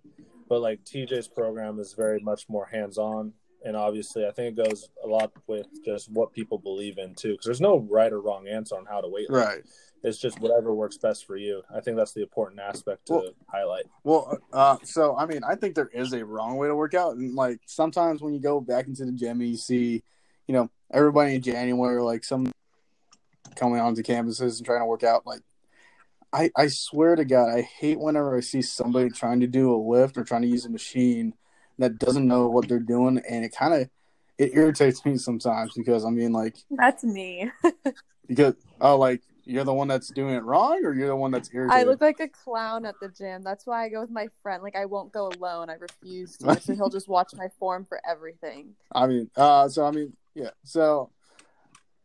But 0.50 0.62
like 0.62 0.84
TJ's 0.84 1.27
program 1.27 1.79
is 1.79 1.93
very 1.93 2.20
much 2.20 2.50
more 2.50 2.65
hands 2.65 2.98
on 2.98 3.34
and 3.65 3.77
obviously 3.77 4.25
I 4.25 4.32
think 4.32 4.58
it 4.58 4.63
goes 4.70 4.89
a 5.03 5.08
lot 5.08 5.32
with 5.48 5.67
just 5.86 6.12
what 6.12 6.34
people 6.34 6.58
believe 6.58 6.98
in 6.98 7.15
too, 7.15 7.32
because 7.34 7.46
there's 7.46 7.62
no 7.62 7.77
right 7.79 8.12
or 8.12 8.20
wrong 8.22 8.48
answer 8.48 8.75
on 8.75 8.86
how 8.86 9.01
to 9.01 9.08
weight. 9.08 9.29
lift. 9.29 9.46
Right. 9.48 9.63
It's 10.03 10.17
just 10.17 10.41
whatever 10.41 10.74
works 10.75 10.98
best 10.98 11.25
for 11.25 11.38
you. 11.38 11.63
I 11.74 11.79
think 11.79 11.96
that's 11.96 12.12
the 12.12 12.24
important 12.24 12.60
aspect 12.60 13.05
to 13.08 13.13
Well- 13.13 13.29
highlight. 13.48 13.86
Well, 14.03 14.38
uh, 14.51 14.77
so 14.84 15.15
I 15.15 15.25
mean, 15.25 15.43
I 15.46 15.55
think 15.55 15.75
there 15.75 15.88
is 15.93 16.12
a 16.13 16.25
wrong 16.25 16.58
way 16.58 16.67
to 16.67 16.75
work 16.75 16.93
out, 16.93 17.15
and 17.15 17.34
like 17.36 17.62
sometimes 17.67 18.22
when 18.22 18.34
you 18.34 18.41
go 18.41 18.60
back 18.60 18.88
into 18.88 19.05
the 19.05 19.13
gym, 19.13 19.39
and 19.39 19.50
you 19.50 19.55
see, 19.55 20.03
you 20.46 20.53
know, 20.53 20.70
everybody 20.93 21.35
in 21.35 21.41
January, 21.41 22.01
like 22.01 22.23
some 22.23 22.51
coming 23.55 23.79
onto 23.79 24.03
campuses 24.03 24.57
and 24.57 24.65
trying 24.65 24.81
to 24.81 24.85
work 24.85 25.03
out. 25.03 25.25
Like, 25.25 25.41
I 26.31 26.51
I 26.55 26.67
swear 26.67 27.15
to 27.15 27.25
God, 27.25 27.50
I 27.50 27.62
hate 27.62 28.00
whenever 28.00 28.38
I 28.38 28.41
see 28.41 28.62
somebody 28.62 29.09
trying 29.09 29.41
to 29.41 29.47
do 29.47 29.73
a 29.73 29.77
lift 29.77 30.17
or 30.17 30.23
trying 30.23 30.43
to 30.43 30.47
use 30.47 30.65
a 30.65 30.69
machine 30.69 31.33
that 31.79 31.97
doesn't 31.97 32.27
know 32.27 32.47
what 32.47 32.67
they're 32.67 32.79
doing, 32.79 33.21
and 33.29 33.43
it 33.43 33.55
kind 33.55 33.73
of 33.73 33.89
it 34.38 34.51
irritates 34.53 35.03
me 35.05 35.17
sometimes 35.17 35.73
because 35.75 36.05
I 36.05 36.09
mean, 36.09 36.31
like, 36.31 36.57
That's 36.71 37.03
me. 37.03 37.51
because 38.27 38.55
oh, 38.79 38.97
like 38.97 39.21
you're 39.45 39.65
the 39.65 39.73
one 39.73 39.89
that's 39.89 40.09
doing 40.09 40.35
it 40.35 40.43
wrong, 40.43 40.85
or 40.85 40.93
you're 40.93 41.07
the 41.07 41.15
one 41.15 41.31
that's 41.31 41.50
irritated. 41.53 41.85
I 41.85 41.89
look 41.89 42.01
like 42.01 42.19
a 42.19 42.29
clown 42.29 42.85
at 42.85 42.95
the 43.01 43.09
gym. 43.09 43.43
That's 43.43 43.65
why 43.65 43.85
I 43.85 43.89
go 43.89 44.01
with 44.01 44.09
my 44.09 44.29
friend. 44.41 44.63
Like 44.63 44.75
I 44.75 44.85
won't 44.85 45.12
go 45.12 45.27
alone. 45.27 45.69
I 45.69 45.73
refuse 45.73 46.38
to. 46.38 46.59
so 46.59 46.73
he'll 46.73 46.89
just 46.91 47.07
watch 47.07 47.33
my 47.35 47.50
form 47.59 47.85
for 47.85 48.00
everything. 48.09 48.75
I 48.93 49.07
mean, 49.07 49.29
uh, 49.35 49.67
so 49.67 49.85
I 49.85 49.91
mean, 49.91 50.13
yeah. 50.35 50.51
So 50.63 51.11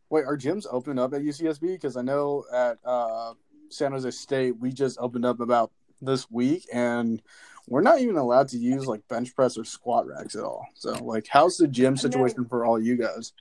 Wait, 0.09 0.25
are 0.25 0.37
gyms 0.37 0.65
open 0.71 0.97
up 0.97 1.13
at 1.13 1.21
UCSB? 1.21 1.61
Because 1.61 1.95
I 1.95 2.01
know 2.01 2.43
at 2.51 2.79
uh, 2.83 3.33
San 3.69 3.91
Jose 3.91 4.09
State 4.11 4.57
we 4.59 4.71
just 4.71 4.97
opened 4.99 5.25
up 5.25 5.39
about 5.39 5.71
this 6.01 6.29
week, 6.31 6.65
and 6.73 7.21
we're 7.67 7.81
not 7.81 7.99
even 7.99 8.17
allowed 8.17 8.47
to 8.49 8.57
use 8.57 8.87
like 8.87 9.07
bench 9.07 9.35
press 9.35 9.57
or 9.57 9.63
squat 9.63 10.07
racks 10.07 10.35
at 10.35 10.43
all. 10.43 10.65
So, 10.73 10.93
like, 11.03 11.27
how's 11.29 11.57
the 11.57 11.67
gym 11.67 11.95
situation 11.95 12.45
for 12.45 12.65
all 12.65 12.81
you 12.81 12.97
guys? 12.97 13.33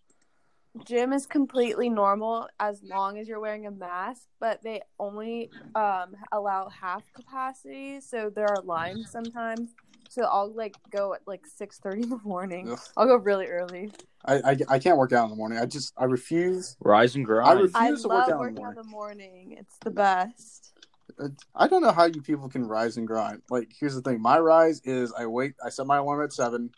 Gym 0.84 1.14
is 1.14 1.26
completely 1.26 1.88
normal 1.88 2.46
as 2.60 2.82
long 2.82 3.18
as 3.18 3.26
you're 3.26 3.40
wearing 3.40 3.66
a 3.66 3.70
mask, 3.70 4.24
but 4.38 4.62
they 4.62 4.82
only 5.00 5.50
um, 5.74 6.14
allow 6.30 6.68
half 6.68 7.02
capacity, 7.14 8.00
so 8.00 8.30
there 8.30 8.46
are 8.46 8.60
lines 8.62 9.10
sometimes. 9.10 9.70
So 10.08 10.22
I'll 10.22 10.52
like 10.52 10.74
go 10.90 11.14
at 11.14 11.20
like 11.26 11.46
six 11.46 11.78
thirty 11.78 12.02
in 12.02 12.08
the 12.08 12.20
morning. 12.24 12.70
Ugh. 12.72 12.78
I'll 12.96 13.06
go 13.06 13.16
really 13.16 13.46
early. 13.46 13.92
I, 14.24 14.52
I 14.52 14.56
I 14.68 14.78
can't 14.78 14.96
work 14.96 15.12
out 15.12 15.24
in 15.24 15.30
the 15.30 15.36
morning. 15.36 15.58
I 15.58 15.66
just 15.66 15.92
I 15.96 16.04
refuse. 16.04 16.76
Rise 16.80 17.14
and 17.14 17.24
grind. 17.24 17.48
I 17.48 17.52
refuse 17.60 17.74
I 17.76 17.90
to 18.02 18.08
work 18.08 18.28
love 18.28 18.28
out 18.28 18.28
in 18.28 18.36
the 18.36 18.38
working 18.38 18.56
out 18.56 18.62
morning. 18.62 18.78
in 18.78 18.84
the 18.86 18.90
morning. 18.90 19.56
It's 19.58 19.76
the 19.78 19.90
best. 19.90 20.72
Uh, 21.20 21.28
I 21.54 21.68
don't 21.68 21.82
know 21.82 21.92
how 21.92 22.04
you 22.04 22.22
people 22.22 22.48
can 22.48 22.66
rise 22.66 22.96
and 22.96 23.06
grind. 23.06 23.42
Like, 23.50 23.70
here's 23.78 23.94
the 23.94 24.02
thing: 24.02 24.20
my 24.20 24.38
rise 24.38 24.80
is 24.84 25.12
I 25.12 25.26
wait. 25.26 25.54
I 25.64 25.68
set 25.70 25.86
my 25.86 25.98
alarm 25.98 26.24
at 26.24 26.32
seven. 26.32 26.70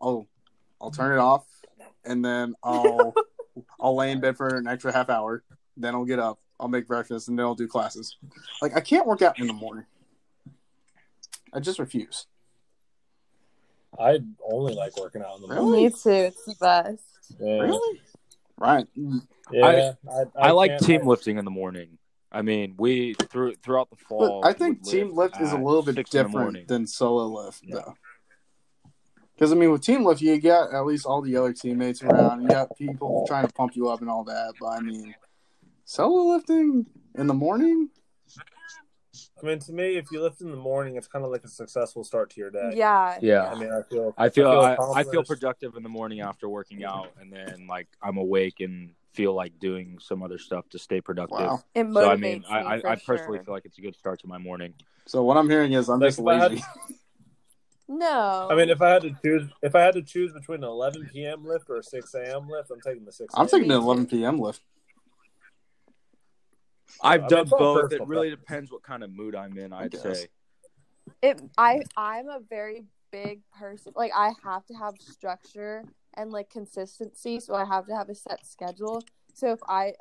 Oh, 0.00 0.26
I'll 0.80 0.90
turn 0.90 1.12
it 1.12 1.20
off, 1.20 1.46
and 2.04 2.24
then 2.24 2.54
I'll 2.62 3.14
I'll 3.80 3.96
lay 3.96 4.10
in 4.10 4.20
bed 4.20 4.36
for 4.36 4.56
an 4.56 4.66
extra 4.66 4.92
half 4.92 5.08
hour. 5.08 5.42
Then 5.76 5.94
I'll 5.94 6.04
get 6.04 6.18
up. 6.18 6.38
I'll 6.60 6.68
make 6.68 6.86
breakfast, 6.86 7.28
and 7.28 7.38
then 7.38 7.46
I'll 7.46 7.54
do 7.54 7.66
classes. 7.66 8.16
Like, 8.60 8.76
I 8.76 8.80
can't 8.80 9.06
work 9.06 9.22
out 9.22 9.38
in 9.40 9.48
the 9.48 9.52
morning. 9.52 9.84
I 11.52 11.60
just 11.60 11.78
refuse. 11.78 12.26
I 13.98 14.20
only 14.50 14.74
like 14.74 14.96
working 14.98 15.22
out 15.22 15.36
in 15.36 15.42
the 15.42 15.48
Really? 15.48 15.62
morning. 15.64 15.84
Me 15.84 15.90
too. 15.90 16.10
It's 16.10 16.44
the 16.44 16.54
best. 16.60 17.02
Yeah, 17.38 17.58
Really, 17.60 18.00
Ryan? 18.58 18.88
yeah. 19.52 19.92
I, 20.10 20.24
I 20.48 20.50
like 20.52 20.70
can't- 20.72 20.82
team 20.82 21.06
lifting 21.06 21.38
in 21.38 21.44
the 21.44 21.50
morning. 21.50 21.98
I 22.34 22.40
mean, 22.40 22.74
we 22.78 23.12
through 23.14 23.56
throughout 23.56 23.90
the 23.90 23.96
fall. 23.96 24.40
But 24.40 24.48
I 24.48 24.52
think 24.54 24.82
team 24.84 25.12
lift 25.14 25.38
is 25.40 25.52
a 25.52 25.56
little 25.58 25.82
bit 25.82 25.96
6 25.96 26.14
in 26.14 26.22
the 26.22 26.28
morning. 26.30 26.52
different 26.62 26.68
than 26.68 26.86
solo 26.86 27.26
lift, 27.44 27.62
Yeah. 27.62 27.74
though. 27.76 27.94
Because 29.34 29.52
I 29.52 29.54
mean, 29.56 29.70
with 29.70 29.82
team 29.82 30.04
lift, 30.04 30.22
you 30.22 30.40
got 30.40 30.72
at 30.72 30.86
least 30.86 31.04
all 31.04 31.20
the 31.20 31.36
other 31.36 31.52
teammates 31.52 32.02
around. 32.02 32.42
You 32.42 32.48
got 32.48 32.74
people 32.78 33.24
trying 33.26 33.46
to 33.46 33.52
pump 33.52 33.76
you 33.76 33.88
up 33.88 34.00
and 34.00 34.08
all 34.08 34.24
that. 34.24 34.54
But 34.58 34.68
I 34.68 34.80
mean, 34.80 35.14
solo 35.84 36.32
lifting 36.34 36.86
in 37.16 37.26
the 37.26 37.34
morning. 37.34 37.90
I 39.42 39.46
mean, 39.46 39.58
to 39.60 39.72
me, 39.72 39.96
if 39.96 40.10
you 40.10 40.22
lift 40.22 40.40
in 40.40 40.50
the 40.50 40.56
morning, 40.56 40.96
it's 40.96 41.06
kind 41.06 41.24
of 41.24 41.30
like 41.30 41.44
a 41.44 41.48
successful 41.48 42.02
start 42.04 42.30
to 42.30 42.40
your 42.40 42.50
day. 42.50 42.72
Yeah. 42.74 43.18
Yeah. 43.20 43.44
I 43.50 43.58
mean, 43.58 43.70
I 43.72 43.82
feel. 43.82 44.14
I 44.16 44.28
feel 44.28 44.48
I, 44.50 44.70
I 44.70 44.72
accomplished. 44.74 45.10
feel 45.10 45.24
productive 45.24 45.76
in 45.76 45.82
the 45.82 45.88
morning 45.88 46.20
after 46.20 46.48
working 46.48 46.84
out, 46.84 47.08
and 47.20 47.30
then 47.32 47.66
like 47.68 47.88
I'm 48.02 48.16
awake 48.16 48.60
and 48.60 48.90
feel 49.12 49.34
like 49.34 49.58
doing 49.58 49.98
some 50.00 50.22
other 50.22 50.38
stuff 50.38 50.66
to 50.70 50.78
stay 50.78 51.00
productive. 51.02 51.38
Wow. 51.38 51.62
It 51.74 51.84
motivates 51.86 51.94
So 52.04 52.10
I 52.10 52.16
mean, 52.16 52.44
I, 52.48 52.62
me 52.62 52.66
I, 52.68 52.80
for 52.80 52.88
I 52.88 52.94
personally 52.96 53.38
sure. 53.38 53.44
feel 53.44 53.54
like 53.54 53.64
it's 53.66 53.76
a 53.78 53.82
good 53.82 53.96
start 53.96 54.20
to 54.20 54.26
my 54.26 54.38
morning. 54.38 54.72
So 55.06 55.22
what 55.24 55.36
I'm 55.36 55.50
hearing 55.50 55.72
is 55.74 55.88
I'm 55.90 56.00
Like, 56.00 56.08
just 56.08 56.20
if 56.20 56.26
had- 56.26 56.50
lazy. 56.52 56.64
No. 57.88 58.48
I 58.50 58.54
mean, 58.54 58.70
if 58.70 58.80
I 58.80 58.88
had 58.90 59.02
to 59.02 59.14
choose, 59.22 59.50
if 59.60 59.74
I 59.74 59.80
had 59.80 59.94
to 59.94 60.02
choose 60.02 60.32
between 60.32 60.58
an 60.64 60.70
11 60.70 61.10
p.m. 61.12 61.44
lift 61.44 61.68
or 61.68 61.76
a 61.76 61.82
6 61.82 62.14
a.m. 62.14 62.48
lift, 62.48 62.70
I'm 62.70 62.80
taking 62.80 63.04
the 63.04 63.12
6. 63.12 63.34
I'm 63.36 63.46
taking 63.48 63.68
the 63.68 63.74
11 63.74 64.06
p.m. 64.06 64.38
lift. 64.38 64.62
I've 67.00 67.28
done 67.28 67.48
both. 67.48 67.82
personal 67.82 68.04
It 68.04 68.08
really 68.08 68.30
depends 68.30 68.70
what 68.70 68.82
kind 68.82 69.02
of 69.02 69.12
mood 69.12 69.34
I'm 69.34 69.56
in. 69.56 69.72
I'd 69.72 69.90
guess. 69.90 70.02
say. 70.02 70.28
it 71.22 71.40
I 71.58 71.82
I'm 71.96 72.28
a 72.28 72.40
very 72.40 72.84
big 73.10 73.40
person. 73.58 73.92
Like 73.94 74.12
I 74.14 74.32
have 74.42 74.66
to 74.66 74.74
have 74.74 74.94
structure 74.98 75.84
and 76.14 76.30
like 76.30 76.50
consistency, 76.50 77.40
so 77.40 77.54
I 77.54 77.64
have 77.64 77.86
to 77.86 77.94
have 77.96 78.08
a 78.08 78.14
set 78.14 78.44
schedule. 78.46 79.02
So 79.34 79.52
if 79.52 79.60
I 79.68 79.94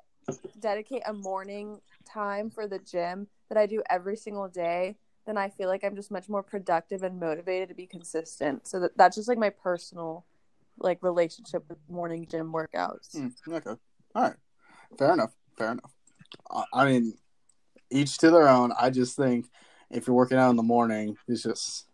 dedicate 0.59 1.03
a 1.05 1.13
morning 1.13 1.79
time 2.05 2.49
for 2.49 2.67
the 2.67 2.79
gym 2.79 3.27
that 3.49 3.57
I 3.57 3.65
do 3.65 3.81
every 3.89 4.17
single 4.17 4.47
day, 4.47 4.95
then 5.25 5.37
I 5.37 5.49
feel 5.49 5.67
like 5.67 5.83
I'm 5.83 5.95
just 5.95 6.11
much 6.11 6.27
more 6.29 6.43
productive 6.43 7.03
and 7.03 7.19
motivated 7.19 7.69
to 7.69 7.75
be 7.75 7.85
consistent. 7.85 8.67
So 8.67 8.79
that, 8.81 8.97
that's 8.97 9.15
just 9.15 9.27
like 9.27 9.37
my 9.37 9.49
personal 9.49 10.25
like 10.77 10.99
relationship 11.01 11.63
with 11.69 11.77
morning 11.89 12.27
gym 12.29 12.51
workouts. 12.51 13.13
Hmm, 13.13 13.27
okay. 13.53 13.71
All 14.15 14.23
right. 14.23 14.35
Fair 14.97 15.13
enough. 15.13 15.31
Fair 15.57 15.71
enough. 15.71 15.91
I- 16.73 16.85
mean, 16.85 17.13
each 17.89 18.17
to 18.19 18.31
their 18.31 18.47
own. 18.47 18.71
I 18.79 18.89
just 18.89 19.15
think 19.15 19.47
if 19.89 20.07
you're 20.07 20.15
working 20.15 20.37
out 20.37 20.49
in 20.49 20.55
the 20.55 20.63
morning, 20.63 21.17
it's 21.27 21.43
just 21.43 21.87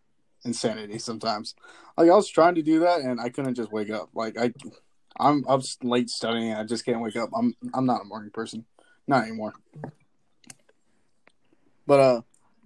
insanity 0.46 1.00
sometimes. 1.00 1.56
Like 1.98 2.10
I 2.10 2.16
was 2.16 2.30
trying 2.30 2.56
to 2.56 2.62
do 2.62 2.80
that 2.82 3.02
and 3.02 3.20
I 3.20 3.30
couldn't 3.30 3.56
just 3.56 3.72
wake 3.72 3.90
up. 3.90 4.10
Like 4.14 4.38
I, 4.40 4.54
I'm 5.20 5.46
up 5.48 5.62
late 5.84 6.10
studying. 6.10 6.54
I 6.54 6.64
just 6.64 6.86
can't 6.86 7.02
wake 7.02 7.16
up. 7.16 7.30
I'm 7.36 7.56
I'm 7.74 7.86
not 7.86 8.02
a 8.02 8.06
morning 8.06 8.32
person, 8.32 8.66
not 9.08 9.24
anymore. 9.24 9.54
But 11.86 12.00
uh, 12.00 12.22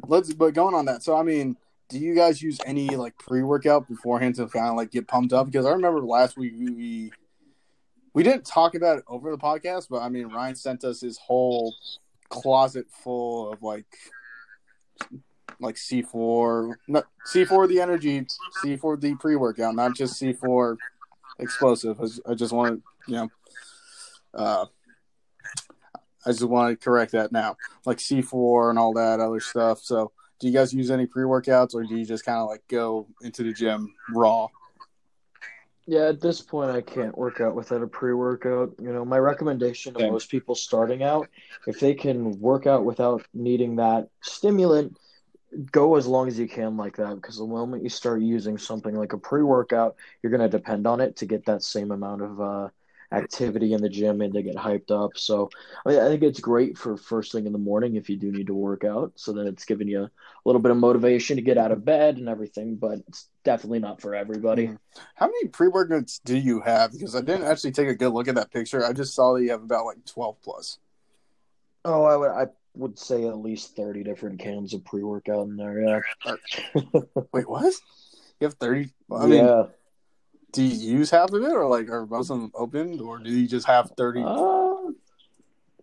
let's. 0.08 0.34
But 0.34 0.54
going 0.54 0.76
on 0.76 0.86
that. 0.86 1.04
So 1.04 1.16
I 1.16 1.24
mean, 1.24 1.56
do 1.90 2.00
you 2.00 2.16
guys 2.16 2.42
use 2.42 2.60
any 2.66 2.90
like 2.90 3.18
pre 3.18 3.44
workout 3.44 3.88
beforehand 3.88 4.36
to 4.36 4.48
kind 4.48 4.68
of 4.68 4.76
like 4.76 4.92
get 4.92 5.08
pumped 5.08 5.34
up? 5.34 5.46
Because 5.46 5.66
I 5.66 5.72
remember 5.72 6.02
last 6.02 6.38
week 6.38 6.54
we 6.58 7.12
we 8.14 8.24
didn't 8.24 8.46
talk 8.46 8.76
about 8.76 9.00
it 9.00 9.04
over 9.08 9.32
the 9.32 9.38
podcast, 9.38 9.88
but 9.90 10.02
I 10.02 10.10
mean 10.10 10.28
Ryan 10.28 10.56
sent 10.56 10.84
us 10.84 11.02
his 11.02 11.18
whole 11.18 11.74
closet 12.30 12.88
full 12.90 13.52
of 13.52 13.62
like 13.62 13.86
like 15.60 15.78
C 15.78 16.02
four, 16.02 16.80
C 17.26 17.46
four 17.46 17.68
the 17.68 17.80
energy, 17.80 18.26
C 18.62 18.76
four 18.76 18.98
the 18.98 19.16
pre 19.16 19.36
workout, 19.36 19.76
not 19.76 19.96
just 19.96 20.18
C 20.18 20.34
four 20.34 20.78
explosive. 21.40 22.00
I 22.28 22.34
just, 22.34 22.52
want 22.52 22.76
to 22.76 23.12
you 23.12 23.16
know, 23.16 23.30
uh, 24.34 24.66
I 26.26 26.32
just 26.32 26.44
want 26.44 26.72
to 26.72 26.84
correct 26.84 27.12
that 27.14 27.32
now, 27.32 27.58
like 27.86 28.00
C 28.00 28.22
four 28.22 28.70
and 28.70 28.80
all 28.80 28.94
that 28.94 29.20
other 29.20 29.40
stuff. 29.40 29.80
So, 29.80 30.12
do 30.40 30.48
you 30.48 30.54
guys 30.54 30.74
use 30.74 30.92
any 30.92 31.06
pre 31.06 31.24
workouts, 31.24 31.76
or 31.76 31.84
do 31.84 31.96
you 31.96 32.06
just 32.06 32.26
kind 32.26 32.40
of 32.40 32.50
like 32.50 32.64
go 32.68 33.08
into 33.22 33.44
the 33.44 33.54
gym 33.54 33.94
raw? 34.10 34.48
Yeah, 35.92 36.08
at 36.08 36.22
this 36.22 36.40
point, 36.40 36.72
I 36.72 36.80
can't 36.80 37.18
work 37.18 37.42
out 37.42 37.54
without 37.54 37.82
a 37.82 37.88
pre 37.88 38.14
workout. 38.14 38.76
You 38.82 38.94
know, 38.94 39.04
my 39.04 39.18
recommendation 39.18 39.94
to 39.96 40.10
most 40.10 40.32
people 40.32 40.56
starting 40.56 41.04
out, 41.04 41.28
if 41.68 41.82
they 41.82 41.96
can 41.96 42.40
work 42.40 42.66
out 42.66 42.86
without 42.86 43.26
needing 43.34 43.76
that 43.76 44.08
stimulant, 44.22 44.98
go 45.70 45.98
as 45.98 46.08
long 46.08 46.30
as 46.30 46.40
you 46.40 46.48
can 46.48 46.78
like 46.78 46.96
that. 46.96 47.16
Because 47.16 47.40
the 47.40 47.46
moment 47.46 47.84
you 47.84 47.90
start 47.90 48.22
using 48.22 48.58
something 48.58 48.96
like 48.96 49.12
a 49.12 49.18
pre 49.18 49.44
workout, 49.44 49.98
you're 50.24 50.32
going 50.32 50.50
to 50.50 50.58
depend 50.58 50.88
on 50.88 51.02
it 51.02 51.18
to 51.18 51.26
get 51.26 51.46
that 51.48 51.62
same 51.62 51.92
amount 51.92 52.22
of 52.22 52.40
uh, 52.40 52.70
activity 53.12 53.74
in 53.74 53.82
the 53.82 53.90
gym 53.90 54.22
and 54.22 54.34
to 54.34 54.42
get 54.42 54.56
hyped 54.56 54.92
up. 54.92 55.18
So 55.18 55.50
I, 55.86 55.90
mean, 55.90 56.00
I 56.00 56.08
think 56.08 56.24
it's 56.24 56.40
great 56.40 56.78
for 56.78 56.96
first 56.96 57.32
thing 57.32 57.46
in 57.46 57.52
the 57.52 57.58
morning 57.58 57.96
if 57.96 58.10
you 58.10 58.16
do 58.16 58.32
need 58.32 58.48
to 58.48 58.54
work 58.54 58.84
out. 58.84 59.12
So 59.16 59.34
then 59.34 59.48
it's 59.48 59.66
giving 59.66 59.88
you 59.88 60.04
a 60.04 60.12
little 60.46 60.62
bit 60.62 60.72
of 60.72 60.78
motivation 60.78 61.36
to 61.36 61.42
get 61.42 61.58
out 61.58 61.72
of 61.72 61.84
bed 61.84 62.18
and 62.18 62.30
everything, 62.30 62.76
but 62.76 63.00
it's 63.08 63.28
definitely 63.44 63.80
not 63.80 64.02
for 64.02 64.16
everybody. 64.16 64.68
Mhm. 64.68 64.78
How 65.16 65.28
many 65.28 65.48
pre 65.50 65.68
workouts 65.68 66.22
do 66.24 66.38
you 66.38 66.62
have? 66.62 66.94
Because 66.94 67.16
I 67.16 67.22
didn't 67.22 67.46
actually 67.48 67.72
take 67.72 67.90
a 67.90 67.96
good 67.96 68.14
look 68.14 68.28
at 68.28 68.36
that 68.36 68.52
picture. 68.52 68.86
I 68.86 68.94
just 68.94 69.14
saw 69.14 69.34
that 69.34 69.44
you 69.44 69.52
have 69.52 69.64
about 69.64 69.86
like 69.86 70.04
twelve 70.06 70.42
plus. 70.42 70.80
Oh, 71.84 72.04
I 72.04 72.16
would 72.16 72.32
I 72.32 72.48
would 72.76 72.98
say 72.98 73.28
at 73.28 73.38
least 73.38 73.76
thirty 73.76 74.04
different 74.04 74.40
cans 74.40 74.74
of 74.74 74.86
pre 74.86 75.04
workout 75.04 75.48
in 75.48 75.58
there. 75.58 76.04
Yeah, 76.26 76.36
Wait, 77.34 77.50
what? 77.50 77.74
You 78.40 78.46
have 78.46 78.54
thirty? 78.56 78.94
I 79.12 79.26
mean, 79.26 79.46
yeah. 79.46 79.64
Do 80.52 80.64
you 80.64 80.98
use 80.98 81.10
half 81.10 81.32
of 81.32 81.44
it, 81.44 81.52
or 81.52 81.68
like 81.68 81.90
are 81.90 82.06
most 82.06 82.30
of 82.30 82.40
them 82.40 82.52
opened, 82.56 83.02
or 83.02 83.20
do 83.20 83.30
you 83.32 83.48
just 83.48 83.68
have 83.68 83.92
thirty? 83.98 84.24
Uh, 84.26 84.92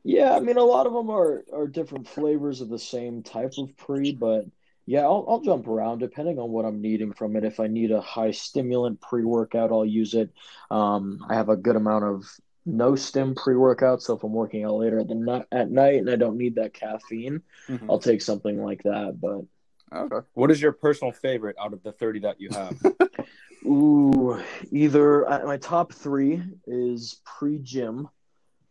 yeah, 0.04 0.34
I 0.34 0.40
mean 0.40 0.56
a 0.56 0.64
lot 0.64 0.86
of 0.86 0.92
them 0.92 1.10
are 1.10 1.44
are 1.52 1.66
different 1.66 2.08
flavors 2.08 2.60
of 2.60 2.68
the 2.68 2.78
same 2.78 3.22
type 3.22 3.52
of 3.58 3.76
pre, 3.76 4.12
but 4.12 4.46
yeah, 4.86 5.02
I'll 5.02 5.24
I'll 5.28 5.40
jump 5.40 5.68
around 5.68 5.98
depending 5.98 6.38
on 6.38 6.50
what 6.50 6.64
I'm 6.64 6.80
needing 6.80 7.12
from 7.12 7.36
it. 7.36 7.44
If 7.44 7.60
I 7.60 7.66
need 7.66 7.90
a 7.90 8.00
high 8.00 8.30
stimulant 8.30 9.00
pre 9.00 9.24
workout, 9.24 9.70
I'll 9.70 9.84
use 9.84 10.14
it. 10.14 10.30
Um, 10.70 11.24
I 11.28 11.34
have 11.34 11.48
a 11.48 11.56
good 11.56 11.76
amount 11.76 12.04
of 12.04 12.24
no 12.64 12.94
stim 12.94 13.34
pre 13.34 13.56
workout, 13.56 14.02
so 14.02 14.16
if 14.16 14.22
I'm 14.22 14.32
working 14.32 14.64
out 14.64 14.74
later 14.74 15.00
at 15.00 15.08
the 15.08 15.14
night 15.14 15.46
at 15.52 15.70
night 15.70 16.00
and 16.00 16.10
I 16.10 16.16
don't 16.16 16.38
need 16.38 16.54
that 16.56 16.74
caffeine, 16.74 17.42
Mhm. 17.68 17.86
I'll 17.88 17.98
take 17.98 18.22
something 18.22 18.62
like 18.62 18.82
that. 18.84 19.18
But 19.20 19.44
Okay. 19.90 20.26
What 20.34 20.50
is 20.50 20.60
your 20.60 20.72
personal 20.72 21.12
favorite 21.12 21.56
out 21.58 21.72
of 21.72 21.82
the 21.82 21.92
30 21.92 22.20
that 22.20 22.40
you 22.40 22.50
have? 22.50 22.78
Ooh, 23.64 24.40
either 24.70 25.28
uh, 25.28 25.44
my 25.44 25.56
top 25.56 25.92
three 25.92 26.42
is 26.66 27.20
Pre 27.24 27.58
JYM. 27.58 28.08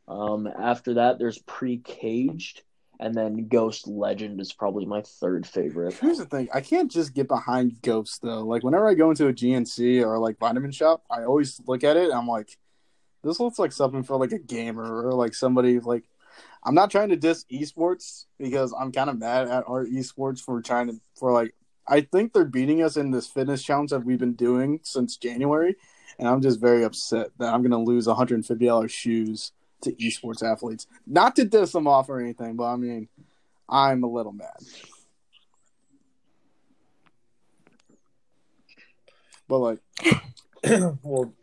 Um, 0.07 0.47
after 0.47 0.95
that, 0.95 1.19
there's 1.19 1.39
PreKaged, 1.39 2.61
and 2.99 3.13
then 3.13 3.47
Ghost 3.47 3.87
Legend 3.87 4.39
is 4.39 4.53
probably 4.53 4.85
my 4.85 5.01
third 5.01 5.45
favorite. 5.45 5.95
Here's 5.95 6.19
the 6.19 6.25
thing: 6.25 6.47
I 6.53 6.61
can't 6.61 6.89
just 6.89 7.13
get 7.13 7.27
behind 7.27 7.81
Ghost 7.81 8.21
though. 8.21 8.43
Like 8.43 8.63
whenever 8.63 8.87
I 8.87 8.93
go 8.93 9.09
into 9.09 9.27
a 9.27 9.33
GNC 9.33 10.03
or 10.03 10.17
like 10.19 10.39
vitamin 10.39 10.71
shop, 10.71 11.03
I 11.11 11.23
always 11.23 11.59
look 11.67 11.83
at 11.83 11.97
it. 11.97 12.05
and 12.05 12.13
I'm 12.13 12.27
like, 12.27 12.57
this 13.23 13.39
looks 13.39 13.59
like 13.59 13.73
something 13.73 14.03
for 14.03 14.17
like 14.17 14.31
a 14.31 14.39
gamer 14.39 15.07
or 15.07 15.13
like 15.13 15.33
somebody 15.33 15.79
like. 15.79 16.03
I'm 16.63 16.75
not 16.75 16.91
trying 16.91 17.09
to 17.09 17.15
diss 17.15 17.45
esports 17.51 18.25
because 18.37 18.73
I'm 18.77 18.91
kind 18.91 19.09
of 19.09 19.19
mad 19.19 19.47
at 19.47 19.63
our 19.67 19.85
esports 19.85 20.39
for 20.39 20.61
trying 20.61 20.87
to 20.87 20.99
for 21.17 21.31
like. 21.31 21.53
I 21.87 22.01
think 22.01 22.33
they're 22.33 22.45
beating 22.45 22.83
us 22.83 22.97
in 22.97 23.11
this 23.11 23.27
fitness 23.27 23.63
challenge 23.63 23.91
that 23.91 24.03
we've 24.03 24.19
been 24.19 24.33
doing 24.33 24.79
since 24.83 25.17
January, 25.17 25.75
and 26.19 26.27
I'm 26.27 26.41
just 26.41 26.59
very 26.59 26.83
upset 26.83 27.29
that 27.37 27.53
I'm 27.53 27.61
gonna 27.61 27.81
lose 27.81 28.07
150 28.07 28.65
dollars 28.65 28.91
shoes 28.91 29.51
to 29.81 29.93
esports 29.93 30.43
athletes. 30.43 30.87
Not 31.05 31.35
to 31.35 31.45
diss 31.45 31.71
them 31.71 31.87
off 31.87 32.09
or 32.09 32.19
anything, 32.19 32.55
but 32.55 32.65
I 32.65 32.75
mean, 32.75 33.07
I'm 33.69 34.03
a 34.03 34.07
little 34.07 34.33
mad. 34.33 34.57
But 39.47 39.59
like, 39.59 39.79
well, 41.03 41.33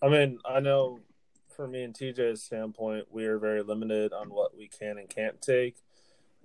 I 0.00 0.08
mean, 0.08 0.38
I 0.48 0.60
know 0.60 1.00
for 1.54 1.66
me 1.66 1.82
and 1.82 1.92
TJ's 1.94 2.42
standpoint, 2.42 3.06
we 3.10 3.26
are 3.26 3.38
very 3.38 3.62
limited 3.62 4.12
on 4.12 4.28
what 4.30 4.56
we 4.56 4.68
can 4.68 4.96
and 4.98 5.08
can't 5.08 5.40
take. 5.42 5.76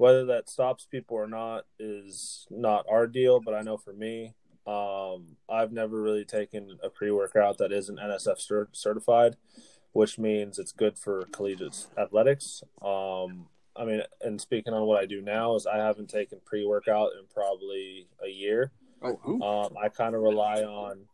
Whether 0.04 0.26
that 0.26 0.50
stops 0.50 0.86
people 0.86 1.16
or 1.16 1.28
not 1.28 1.64
is 1.80 2.46
not 2.52 2.86
our 2.90 3.08
deal, 3.08 3.40
but 3.40 3.54
I 3.54 3.62
know 3.62 3.78
for 3.78 3.94
me, 3.94 4.34
um, 4.68 5.38
I've 5.50 5.72
never 5.72 6.02
really 6.02 6.26
taken 6.26 6.78
a 6.84 6.90
pre 6.90 7.10
workout 7.10 7.58
that 7.60 7.72
isn't 7.72 7.98
NSF 7.98 8.68
certified, 8.74 9.38
which 9.94 10.20
means 10.20 10.60
it's 10.60 10.74
good 10.74 11.00
for 11.00 11.24
collegiate 11.32 11.88
athletics. 11.98 12.64
Um, 12.82 13.48
I 13.78 13.86
mean, 13.86 14.02
and 14.20 14.42
speaking 14.42 14.74
on 14.74 14.86
what 14.88 15.02
I 15.02 15.06
do 15.06 15.22
now 15.22 15.56
is 15.56 15.66
I 15.66 15.78
haven't 15.78 16.10
taken 16.10 16.42
pre 16.44 16.66
workout 16.66 17.12
in 17.18 17.26
probably 17.34 18.08
a 18.22 18.28
year. 18.28 18.74
Oh, 19.02 19.68
um, 19.68 19.78
I 19.82 19.88
kind 19.88 20.16
of 20.16 20.22
rely 20.22 20.64
on. 20.64 21.06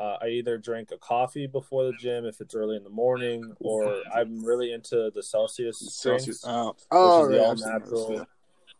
Uh, 0.00 0.16
I 0.22 0.28
either 0.28 0.56
drink 0.56 0.92
a 0.92 0.96
coffee 0.96 1.46
before 1.46 1.84
the 1.84 1.92
gym 1.92 2.24
if 2.24 2.40
it's 2.40 2.54
early 2.54 2.74
in 2.76 2.84
the 2.84 2.88
morning, 2.90 3.54
or 3.60 4.00
I'm 4.14 4.42
really 4.42 4.72
into 4.72 5.10
the 5.14 5.22
Celsius 5.22 5.78
Celsius. 5.78 6.40
drinks, 6.40 6.44
Oh, 6.46 6.74
oh 6.90 7.18
which 7.18 7.24
is 7.24 7.28
the 7.28 7.36
yeah, 7.36 7.42
all 7.42 7.50
I've 7.52 7.58
seen 7.58 7.68
those, 7.68 7.80
natural, 7.80 8.14
yeah. 8.14 8.24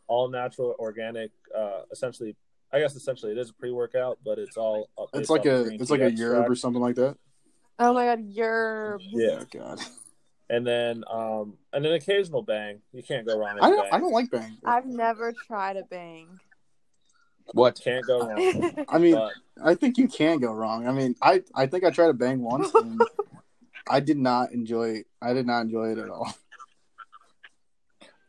all 0.08 0.28
natural, 0.30 0.76
organic. 0.78 1.30
Uh, 1.54 1.82
essentially, 1.92 2.36
I 2.72 2.80
guess 2.80 2.96
essentially 2.96 3.32
it 3.32 3.38
is 3.38 3.50
a 3.50 3.52
pre 3.52 3.70
workout, 3.70 4.18
but 4.24 4.38
it's 4.38 4.56
all. 4.56 4.88
It's 5.12 5.28
like 5.28 5.44
a 5.44 5.66
it's 5.74 5.90
like 5.90 6.00
a 6.00 6.10
yerb 6.10 6.48
or 6.48 6.54
something 6.54 6.80
like 6.80 6.96
that. 6.96 7.18
Oh 7.78 7.92
my 7.92 8.06
god, 8.06 8.20
you're 8.26 8.98
Yeah, 9.02 9.40
Oh 9.42 9.46
god, 9.52 9.80
and 10.48 10.66
then 10.66 11.04
um, 11.10 11.58
and 11.74 11.84
an 11.84 11.92
occasional 11.92 12.40
bang. 12.40 12.80
You 12.94 13.02
can't 13.02 13.26
go 13.26 13.38
wrong 13.38 13.56
with 13.56 13.64
I 13.64 13.68
a 13.68 13.70
don't 13.70 13.82
bang. 13.82 13.92
I 13.92 13.98
don't 13.98 14.12
like 14.12 14.30
bang. 14.30 14.56
I've 14.64 14.86
never 14.86 15.34
tried 15.46 15.76
a 15.76 15.84
bang. 15.84 16.40
What? 17.52 17.80
Can't 17.82 18.06
go 18.06 18.26
wrong. 18.26 18.84
I 18.88 18.98
mean, 18.98 19.14
But 19.14 19.32
I 19.62 19.74
think 19.74 19.98
you 19.98 20.08
can 20.08 20.38
go 20.38 20.52
wrong. 20.52 20.86
I 20.86 20.92
mean, 20.92 21.14
I 21.20 21.42
I 21.54 21.66
think 21.66 21.84
I 21.84 21.90
tried 21.90 22.08
to 22.08 22.14
bang 22.14 22.40
once, 22.40 22.72
and 22.74 23.00
I 23.88 24.00
did 24.00 24.18
not 24.18 24.52
enjoy. 24.52 25.04
I 25.20 25.32
did 25.32 25.46
not 25.46 25.62
enjoy 25.62 25.92
it 25.92 25.98
at 25.98 26.08
all. 26.08 26.32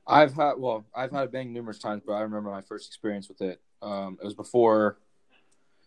I've 0.07 0.33
had 0.33 0.53
well, 0.57 0.85
I've 0.93 1.11
had 1.11 1.23
a 1.25 1.27
bang 1.27 1.53
numerous 1.53 1.79
times, 1.79 2.03
but 2.05 2.13
I 2.13 2.21
remember 2.21 2.49
my 2.49 2.61
first 2.61 2.87
experience 2.87 3.29
with 3.29 3.41
it. 3.41 3.61
Um, 3.81 4.17
it 4.21 4.25
was 4.25 4.33
before, 4.33 4.97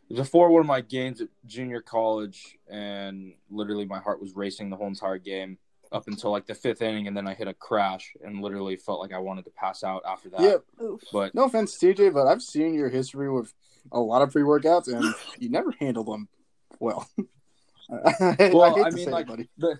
it 0.08 0.14
was 0.14 0.26
before 0.26 0.50
one 0.50 0.60
of 0.60 0.66
my 0.66 0.80
games 0.80 1.20
at 1.20 1.28
junior 1.46 1.80
college, 1.80 2.58
and 2.68 3.34
literally 3.50 3.84
my 3.84 3.98
heart 3.98 4.20
was 4.20 4.34
racing 4.34 4.70
the 4.70 4.76
whole 4.76 4.86
entire 4.86 5.18
game 5.18 5.58
up 5.94 6.08
until 6.08 6.32
like 6.32 6.44
the 6.46 6.54
fifth 6.54 6.82
inning, 6.82 7.06
and 7.06 7.16
then 7.16 7.26
I 7.26 7.34
hit 7.34 7.46
a 7.48 7.54
crash 7.54 8.12
and 8.22 8.42
literally 8.42 8.76
felt 8.76 9.00
like 9.00 9.12
I 9.14 9.18
wanted 9.18 9.44
to 9.44 9.50
pass 9.52 9.84
out 9.84 10.02
after 10.06 10.28
that. 10.30 10.40
Yeah, 10.40 10.86
But 11.12 11.34
no 11.34 11.44
offense, 11.44 11.78
TJ, 11.78 12.12
but 12.12 12.26
I've 12.26 12.42
seen 12.42 12.74
your 12.74 12.88
history 12.88 13.30
with 13.30 13.54
a 13.92 14.00
lot 14.00 14.20
of 14.20 14.32
pre 14.32 14.42
workouts, 14.42 14.88
and 14.92 15.14
you 15.38 15.48
never 15.48 15.70
handle 15.78 16.02
them 16.04 16.28
well. 16.80 17.08
I, 17.90 18.50
Well, 18.52 18.62
I, 18.62 18.70
hate 18.74 18.86
I 18.86 18.90
to 18.90 18.96
mean, 18.96 19.04
say 19.06 19.10
like- 19.12 19.26
it, 19.26 19.28
buddy. 19.28 19.48
the 19.56 19.78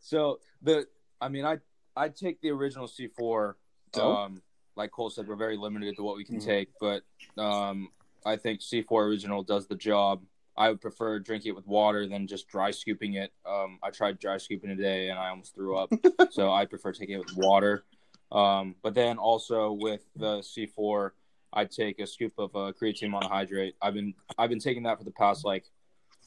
so 0.00 0.40
the 0.62 0.86
I 1.20 1.28
mean 1.28 1.44
I 1.46 1.58
I 1.96 2.08
take 2.08 2.40
the 2.40 2.50
original 2.50 2.88
C 2.88 3.06
four. 3.06 3.56
Dope. 3.92 4.18
Um, 4.18 4.42
like 4.76 4.90
Cole 4.90 5.08
said, 5.08 5.28
we're 5.28 5.36
very 5.36 5.56
limited 5.56 5.94
to 5.96 6.02
what 6.02 6.16
we 6.16 6.24
can 6.24 6.40
Mhm. 6.40 6.44
take, 6.44 6.68
but 6.80 7.02
um, 7.38 7.90
I 8.26 8.34
think 8.36 8.60
C 8.60 8.82
four 8.82 9.04
original 9.04 9.44
does 9.44 9.68
the 9.68 9.76
job. 9.76 10.22
I 10.56 10.68
would 10.68 10.80
prefer 10.80 11.18
drinking 11.18 11.50
it 11.50 11.56
with 11.56 11.66
water 11.66 12.06
than 12.06 12.26
just 12.26 12.48
dry 12.48 12.70
scooping 12.70 13.14
it. 13.14 13.32
Um, 13.44 13.78
I 13.82 13.90
tried 13.90 14.18
dry 14.18 14.38
scooping 14.38 14.70
today 14.70 15.08
and 15.08 15.18
I 15.18 15.28
almost 15.30 15.54
threw 15.54 15.76
up, 15.76 15.90
so 16.30 16.52
I 16.52 16.64
prefer 16.64 16.92
taking 16.92 17.16
it 17.16 17.18
with 17.18 17.36
water. 17.36 17.84
Um, 18.30 18.76
but 18.82 18.94
then 18.94 19.18
also 19.18 19.72
with 19.72 20.02
the 20.16 20.42
C 20.42 20.66
four, 20.66 21.14
I 21.52 21.64
take 21.64 22.00
a 22.00 22.06
scoop 22.06 22.32
of 22.38 22.54
uh, 22.54 22.72
creatine 22.80 23.10
monohydrate. 23.10 23.72
I've 23.82 23.94
been 23.94 24.14
I've 24.38 24.50
been 24.50 24.60
taking 24.60 24.84
that 24.84 24.98
for 24.98 25.04
the 25.04 25.12
past 25.12 25.44
like 25.44 25.64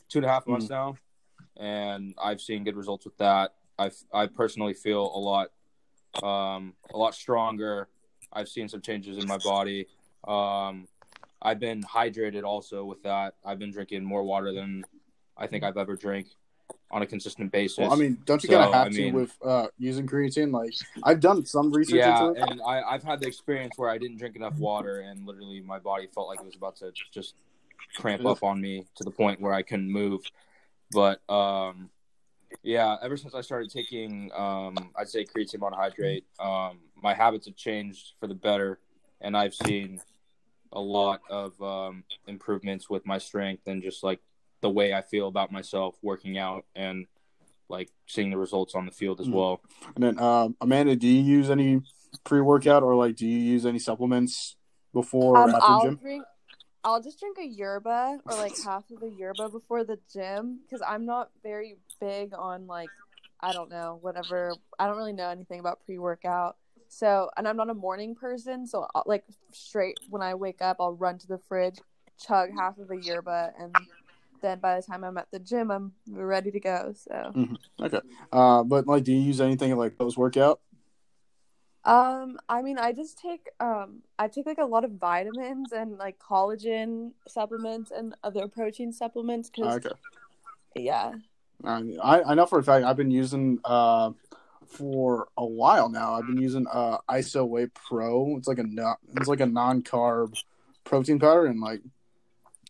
two 0.09 0.19
and 0.19 0.25
a 0.25 0.29
half 0.29 0.47
months 0.47 0.69
now, 0.69 0.95
and 1.57 2.13
I've 2.21 2.41
seen 2.41 2.63
good 2.63 2.75
results 2.75 3.05
with 3.05 3.17
that. 3.17 3.55
I 3.79 3.91
I 4.13 4.27
personally 4.27 4.73
feel 4.73 5.01
a 5.01 5.19
lot 5.19 5.49
um, 6.23 6.73
a 6.93 6.97
lot 6.97 7.15
stronger. 7.15 7.87
I've 8.31 8.49
seen 8.49 8.67
some 8.67 8.81
changes 8.81 9.17
in 9.17 9.27
my 9.27 9.37
body. 9.37 9.87
Um, 10.27 10.87
I've 11.41 11.59
been 11.59 11.83
hydrated 11.83 12.43
also 12.43 12.83
with 12.85 13.03
that. 13.03 13.35
I've 13.45 13.59
been 13.59 13.71
drinking 13.71 14.03
more 14.03 14.23
water 14.23 14.53
than 14.53 14.83
I 15.37 15.47
think 15.47 15.63
I've 15.63 15.77
ever 15.77 15.95
drank 15.95 16.27
on 16.89 17.01
a 17.01 17.05
consistent 17.05 17.51
basis. 17.51 17.77
Well, 17.79 17.93
I 17.93 17.95
mean, 17.95 18.17
don't 18.25 18.41
you 18.43 18.47
So, 18.49 18.55
kind 18.55 18.67
of 18.67 18.73
have 18.73 18.87
I 18.87 18.89
to 18.89 18.97
mean- 19.03 19.13
with 19.13 19.37
uh, 19.43 19.67
using 19.77 20.07
creatine? 20.07 20.51
Like, 20.51 20.73
I've 21.03 21.19
done 21.19 21.45
some 21.45 21.71
research 21.71 21.97
yeah, 21.97 22.27
into 22.29 22.41
it. 22.41 22.49
and 22.49 22.61
I, 22.61 22.81
I've 22.81 23.03
had 23.03 23.19
the 23.19 23.27
experience 23.27 23.73
where 23.77 23.89
I 23.89 23.97
didn't 23.97 24.17
drink 24.17 24.35
enough 24.35 24.57
water, 24.57 24.99
and 25.01 25.25
literally 25.25 25.61
my 25.61 25.79
body 25.79 26.07
felt 26.07 26.27
like 26.27 26.39
it 26.39 26.45
was 26.45 26.55
about 26.55 26.75
to 26.77 26.91
just 27.11 27.35
cramp 27.95 28.25
up 28.25 28.43
on 28.43 28.59
me 28.59 28.85
to 28.95 29.03
the 29.03 29.11
point 29.11 29.39
where 29.39 29.53
I 29.53 29.61
couldn't 29.61 29.89
move. 29.91 30.21
But 30.91 31.21
um, 31.29 31.89
yeah, 32.63 32.95
ever 33.01 33.17
since 33.17 33.35
I 33.35 33.41
started 33.41 33.69
taking, 33.69 34.31
um, 34.35 34.75
I'd 34.97 35.09
say 35.09 35.23
creatine 35.25 35.59
monohydrate, 35.59 36.23
um, 36.39 36.79
my 37.01 37.13
habits 37.13 37.45
have 37.47 37.55
changed 37.55 38.13
for 38.19 38.27
the 38.27 38.33
better, 38.35 38.79
and 39.21 39.35
I've 39.37 39.53
seen 39.53 39.99
a 40.77 40.79
lot 40.79 41.21
of 41.27 41.59
um, 41.61 42.03
improvements 42.27 42.87
with 42.87 43.03
my 43.05 43.17
strength 43.17 43.63
and 43.65 43.81
just 43.81 44.03
like 44.03 44.19
the 44.61 44.69
way 44.69 44.93
I 44.93 45.01
feel 45.01 45.27
about 45.27 45.51
myself 45.51 45.95
working 46.03 46.37
out 46.37 46.65
and 46.75 47.07
like 47.67 47.89
seeing 48.05 48.29
the 48.29 48.37
results 48.37 48.75
on 48.75 48.85
the 48.85 48.91
field 48.91 49.19
as 49.19 49.27
Mhm. 49.27 49.33
well. 49.33 49.61
And 49.95 50.03
then, 50.03 50.19
um, 50.19 50.55
Amanda, 50.61 50.95
do 50.95 51.07
you 51.07 51.21
use 51.21 51.49
any 51.49 51.81
pre 52.23 52.41
workout 52.41 52.83
or 52.83 52.95
like, 52.95 53.15
do 53.15 53.27
you 53.27 53.39
use 53.39 53.65
any 53.65 53.79
supplements 53.79 54.55
before 54.93 55.35
or 55.35 55.43
Um, 55.43 55.55
after 55.55 55.65
I'll 55.65 55.81
gym? 55.81 55.95
drink. 55.95 56.25
I'll 56.83 57.01
just 57.01 57.19
drink 57.19 57.37
a 57.39 57.45
yerba 57.45 58.19
or 58.27 58.35
like 58.35 58.53
half 58.63 58.89
of 58.91 59.01
a 59.01 59.09
yerba 59.09 59.49
before 59.49 59.83
the 59.83 59.99
gym 60.13 60.59
because 60.63 60.81
I'm 60.87 61.05
not 61.05 61.31
very 61.43 61.77
big 61.99 62.33
on 62.35 62.67
like 62.67 62.91
I 63.39 63.51
don't 63.51 63.69
know 63.69 63.97
whatever. 64.01 64.57
I 64.79 64.85
don't 64.87 64.95
really 64.97 65.13
know 65.13 65.29
anything 65.29 65.59
about 65.59 65.83
pre 65.85 65.97
workout. 65.97 66.55
So 66.89 67.29
and 67.37 67.47
I'm 67.47 67.57
not 67.57 67.69
a 67.69 67.73
morning 67.73 68.15
person, 68.15 68.65
so 68.67 68.87
I'll, 68.95 69.03
like 69.05 69.25
straight 69.51 69.99
when 70.09 70.21
I 70.21 70.35
wake 70.35 70.61
up, 70.61 70.77
I'll 70.79 70.93
run 70.93 71.17
to 71.19 71.27
the 71.27 71.39
fridge, 71.47 71.79
chug 72.19 72.49
half 72.57 72.77
of 72.77 72.91
a 72.91 72.95
yerba, 72.95 73.53
and 73.59 73.73
then 74.41 74.59
by 74.59 74.75
the 74.75 74.81
time 74.81 75.03
I'm 75.03 75.17
at 75.17 75.29
the 75.31 75.39
gym, 75.39 75.71
I'm 75.71 75.93
ready 76.07 76.51
to 76.51 76.59
go. 76.59 76.93
So 76.95 77.35
Okay. 77.81 78.01
Uh, 78.31 78.63
but 78.63 78.87
like, 78.87 79.03
do 79.03 79.11
you 79.13 79.19
use 79.19 79.41
anything 79.41 79.75
like 79.75 79.97
post 79.97 80.17
workout? 80.17 80.59
Um, 81.83 82.37
I 82.49 82.61
mean, 82.61 82.77
I 82.77 82.91
just 82.91 83.17
take 83.17 83.49
um, 83.61 84.01
I 84.19 84.27
take 84.27 84.45
like 84.45 84.57
a 84.57 84.65
lot 84.65 84.83
of 84.83 84.91
vitamins 84.91 85.71
and 85.71 85.97
like 85.97 86.19
collagen 86.19 87.11
supplements 87.27 87.91
and 87.91 88.13
other 88.23 88.47
protein 88.47 88.91
supplements 88.91 89.49
because 89.49 89.77
Okay. 89.77 89.95
yeah, 90.75 91.13
I, 91.63 92.21
I 92.23 92.33
know 92.35 92.45
for 92.45 92.59
a 92.59 92.63
fact 92.63 92.85
I've 92.85 92.97
been 92.97 93.11
using 93.11 93.59
uh 93.63 94.11
for 94.67 95.27
a 95.37 95.45
while 95.45 95.89
now. 95.89 96.13
I've 96.13 96.27
been 96.27 96.41
using 96.41 96.65
uh 96.71 96.97
ISO 97.09 97.47
Whey 97.47 97.67
Pro. 97.67 98.37
It's 98.37 98.47
like 98.47 98.59
a 98.59 98.63
no- 98.63 98.95
it's 99.15 99.27
like 99.27 99.39
a 99.39 99.45
non 99.45 99.81
carb 99.81 100.41
protein 100.83 101.19
powder, 101.19 101.45
and 101.45 101.59
like 101.59 101.81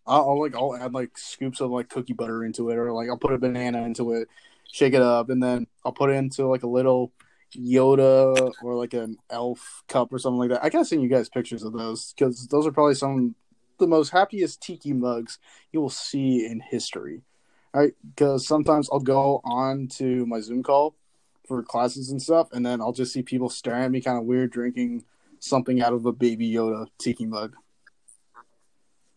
I'll, 0.05 0.29
I'll 0.29 0.39
like 0.39 0.55
I'll 0.55 0.75
add 0.75 0.93
like 0.93 1.17
scoops 1.17 1.61
of 1.61 1.71
like 1.71 1.89
cookie 1.89 2.13
butter 2.13 2.43
into 2.43 2.69
it, 2.69 2.77
or 2.77 2.91
like 2.91 3.09
I'll 3.09 3.17
put 3.17 3.33
a 3.33 3.37
banana 3.37 3.83
into 3.83 4.13
it, 4.13 4.27
shake 4.71 4.93
it 4.93 5.01
up, 5.01 5.29
and 5.29 5.41
then 5.41 5.67
I'll 5.85 5.91
put 5.91 6.09
it 6.09 6.13
into 6.13 6.47
like 6.47 6.63
a 6.63 6.67
little 6.67 7.11
Yoda 7.55 8.51
or 8.61 8.75
like 8.75 8.93
an 8.93 9.17
Elf 9.29 9.83
cup 9.87 10.11
or 10.11 10.19
something 10.19 10.39
like 10.39 10.49
that. 10.49 10.63
I 10.63 10.69
gotta 10.69 10.85
send 10.85 11.01
you 11.01 11.09
guys 11.09 11.29
pictures 11.29 11.63
of 11.63 11.73
those 11.73 12.13
because 12.13 12.47
those 12.47 12.67
are 12.67 12.71
probably 12.71 12.95
some 12.95 13.35
the 13.79 13.87
most 13.87 14.09
happiest 14.09 14.61
tiki 14.61 14.91
mugs 14.91 15.39
you 15.71 15.79
will 15.79 15.89
see 15.89 16.45
in 16.45 16.59
history 16.59 17.21
right? 17.77 17.93
Because 18.15 18.47
sometimes 18.47 18.89
I'll 18.91 18.99
go 18.99 19.41
on 19.43 19.87
to 19.99 20.25
my 20.25 20.39
Zoom 20.39 20.63
call 20.63 20.95
for 21.47 21.63
classes 21.63 22.11
and 22.11 22.21
stuff, 22.21 22.49
and 22.51 22.65
then 22.65 22.81
I'll 22.81 22.91
just 22.93 23.13
see 23.13 23.23
people 23.23 23.49
staring 23.49 23.83
at 23.83 23.91
me 23.91 24.01
kind 24.01 24.17
of 24.17 24.25
weird, 24.25 24.51
drinking 24.51 25.05
something 25.39 25.81
out 25.81 25.93
of 25.93 26.05
a 26.05 26.11
Baby 26.11 26.51
Yoda 26.51 26.87
tiki 26.97 27.25
mug. 27.25 27.55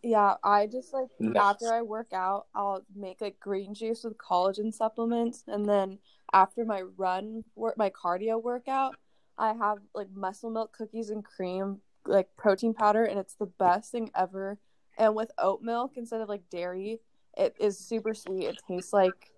yeah. 0.03 0.35
I 0.43 0.67
just 0.67 0.93
like 0.93 1.09
Nice. 1.19 1.35
after 1.41 1.73
I 1.73 1.81
work 1.81 2.13
out, 2.13 2.47
I'll 2.55 2.83
make 2.95 3.21
like 3.21 3.39
green 3.39 3.73
juice 3.73 4.03
with 4.03 4.17
collagen 4.17 4.73
supplements, 4.73 5.43
and 5.47 5.67
then 5.67 5.99
after 6.33 6.63
my 6.65 6.81
run 6.97 7.43
work, 7.55 7.77
my 7.77 7.89
cardio 7.89 8.41
workout, 8.41 8.95
I 9.37 9.53
have 9.53 9.79
like 9.93 10.07
muscle 10.15 10.49
milk 10.49 10.71
cookies 10.75 11.09
and 11.09 11.23
cream, 11.23 11.81
like 12.05 12.29
protein 12.37 12.73
powder, 12.73 13.03
and 13.03 13.19
it's 13.19 13.35
the 13.35 13.45
best 13.47 13.91
thing 13.91 14.09
ever. 14.15 14.57
And 14.97 15.15
with 15.15 15.31
oat 15.37 15.61
milk 15.61 15.93
instead 15.97 16.21
of 16.21 16.29
like 16.29 16.49
dairy, 16.49 16.99
it 17.37 17.55
is 17.59 17.77
super 17.77 18.13
sweet. 18.13 18.45
It 18.45 18.59
tastes 18.67 18.93
like 18.93 19.30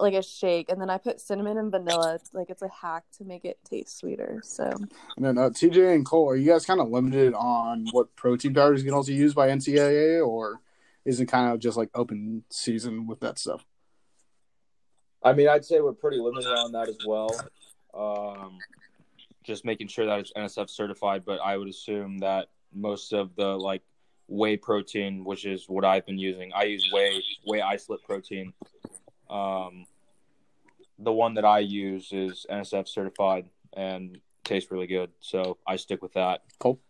like 0.00 0.14
a 0.14 0.22
shake, 0.22 0.68
and 0.68 0.80
then 0.80 0.90
I 0.90 0.98
put 0.98 1.20
cinnamon 1.20 1.58
and 1.58 1.70
vanilla. 1.70 2.14
It's 2.14 2.32
like 2.32 2.50
it's 2.50 2.62
a 2.62 2.68
hack 2.68 3.04
to 3.18 3.24
make 3.24 3.44
it 3.44 3.58
taste 3.64 3.98
sweeter. 3.98 4.40
So 4.44 4.70
And 5.16 5.24
then 5.24 5.38
uh, 5.38 5.50
TJ 5.50 5.94
and 5.94 6.04
Cole, 6.04 6.28
are 6.28 6.36
you 6.36 6.50
guys 6.50 6.66
kind 6.66 6.80
of 6.80 6.88
limited 6.90 7.34
on 7.34 7.86
what 7.92 8.14
protein 8.16 8.54
powders 8.54 8.80
you 8.80 8.86
can 8.86 8.94
also 8.94 9.12
use 9.12 9.34
by 9.34 9.48
NCAA, 9.48 10.26
or 10.26 10.60
is 11.04 11.20
it 11.20 11.26
kind 11.26 11.52
of 11.52 11.58
just 11.58 11.76
like 11.76 11.90
open 11.94 12.44
season 12.50 13.06
with 13.06 13.20
that 13.20 13.38
stuff? 13.38 13.64
I 15.22 15.32
mean, 15.32 15.48
I'd 15.48 15.64
say 15.64 15.80
we're 15.80 15.92
pretty 15.92 16.18
limited 16.18 16.48
on 16.48 16.72
that 16.72 16.88
as 16.88 16.98
well. 17.06 17.30
Um, 17.92 18.58
just 19.42 19.64
making 19.64 19.88
sure 19.88 20.06
that 20.06 20.20
it's 20.20 20.32
NSF 20.34 20.70
certified, 20.70 21.24
but 21.24 21.40
I 21.40 21.56
would 21.56 21.68
assume 21.68 22.18
that 22.18 22.48
most 22.72 23.12
of 23.12 23.34
the 23.34 23.46
like 23.46 23.82
whey 24.28 24.56
protein, 24.56 25.24
which 25.24 25.46
is 25.46 25.68
what 25.68 25.84
I've 25.84 26.06
been 26.06 26.18
using, 26.18 26.52
I 26.54 26.64
use 26.64 26.88
whey 26.92 27.22
whey 27.46 27.62
isolate 27.62 28.02
protein. 28.04 28.52
Um, 29.30 29.86
the 30.98 31.12
one 31.12 31.34
that 31.34 31.44
I 31.44 31.60
use 31.60 32.12
is 32.12 32.46
NSF 32.50 32.88
certified 32.88 33.48
and 33.74 34.18
tastes 34.44 34.70
really 34.70 34.86
good, 34.86 35.10
so 35.20 35.58
I 35.66 35.76
stick 35.76 36.02
with 36.02 36.14
that. 36.14 36.42
Cool. 36.58 36.80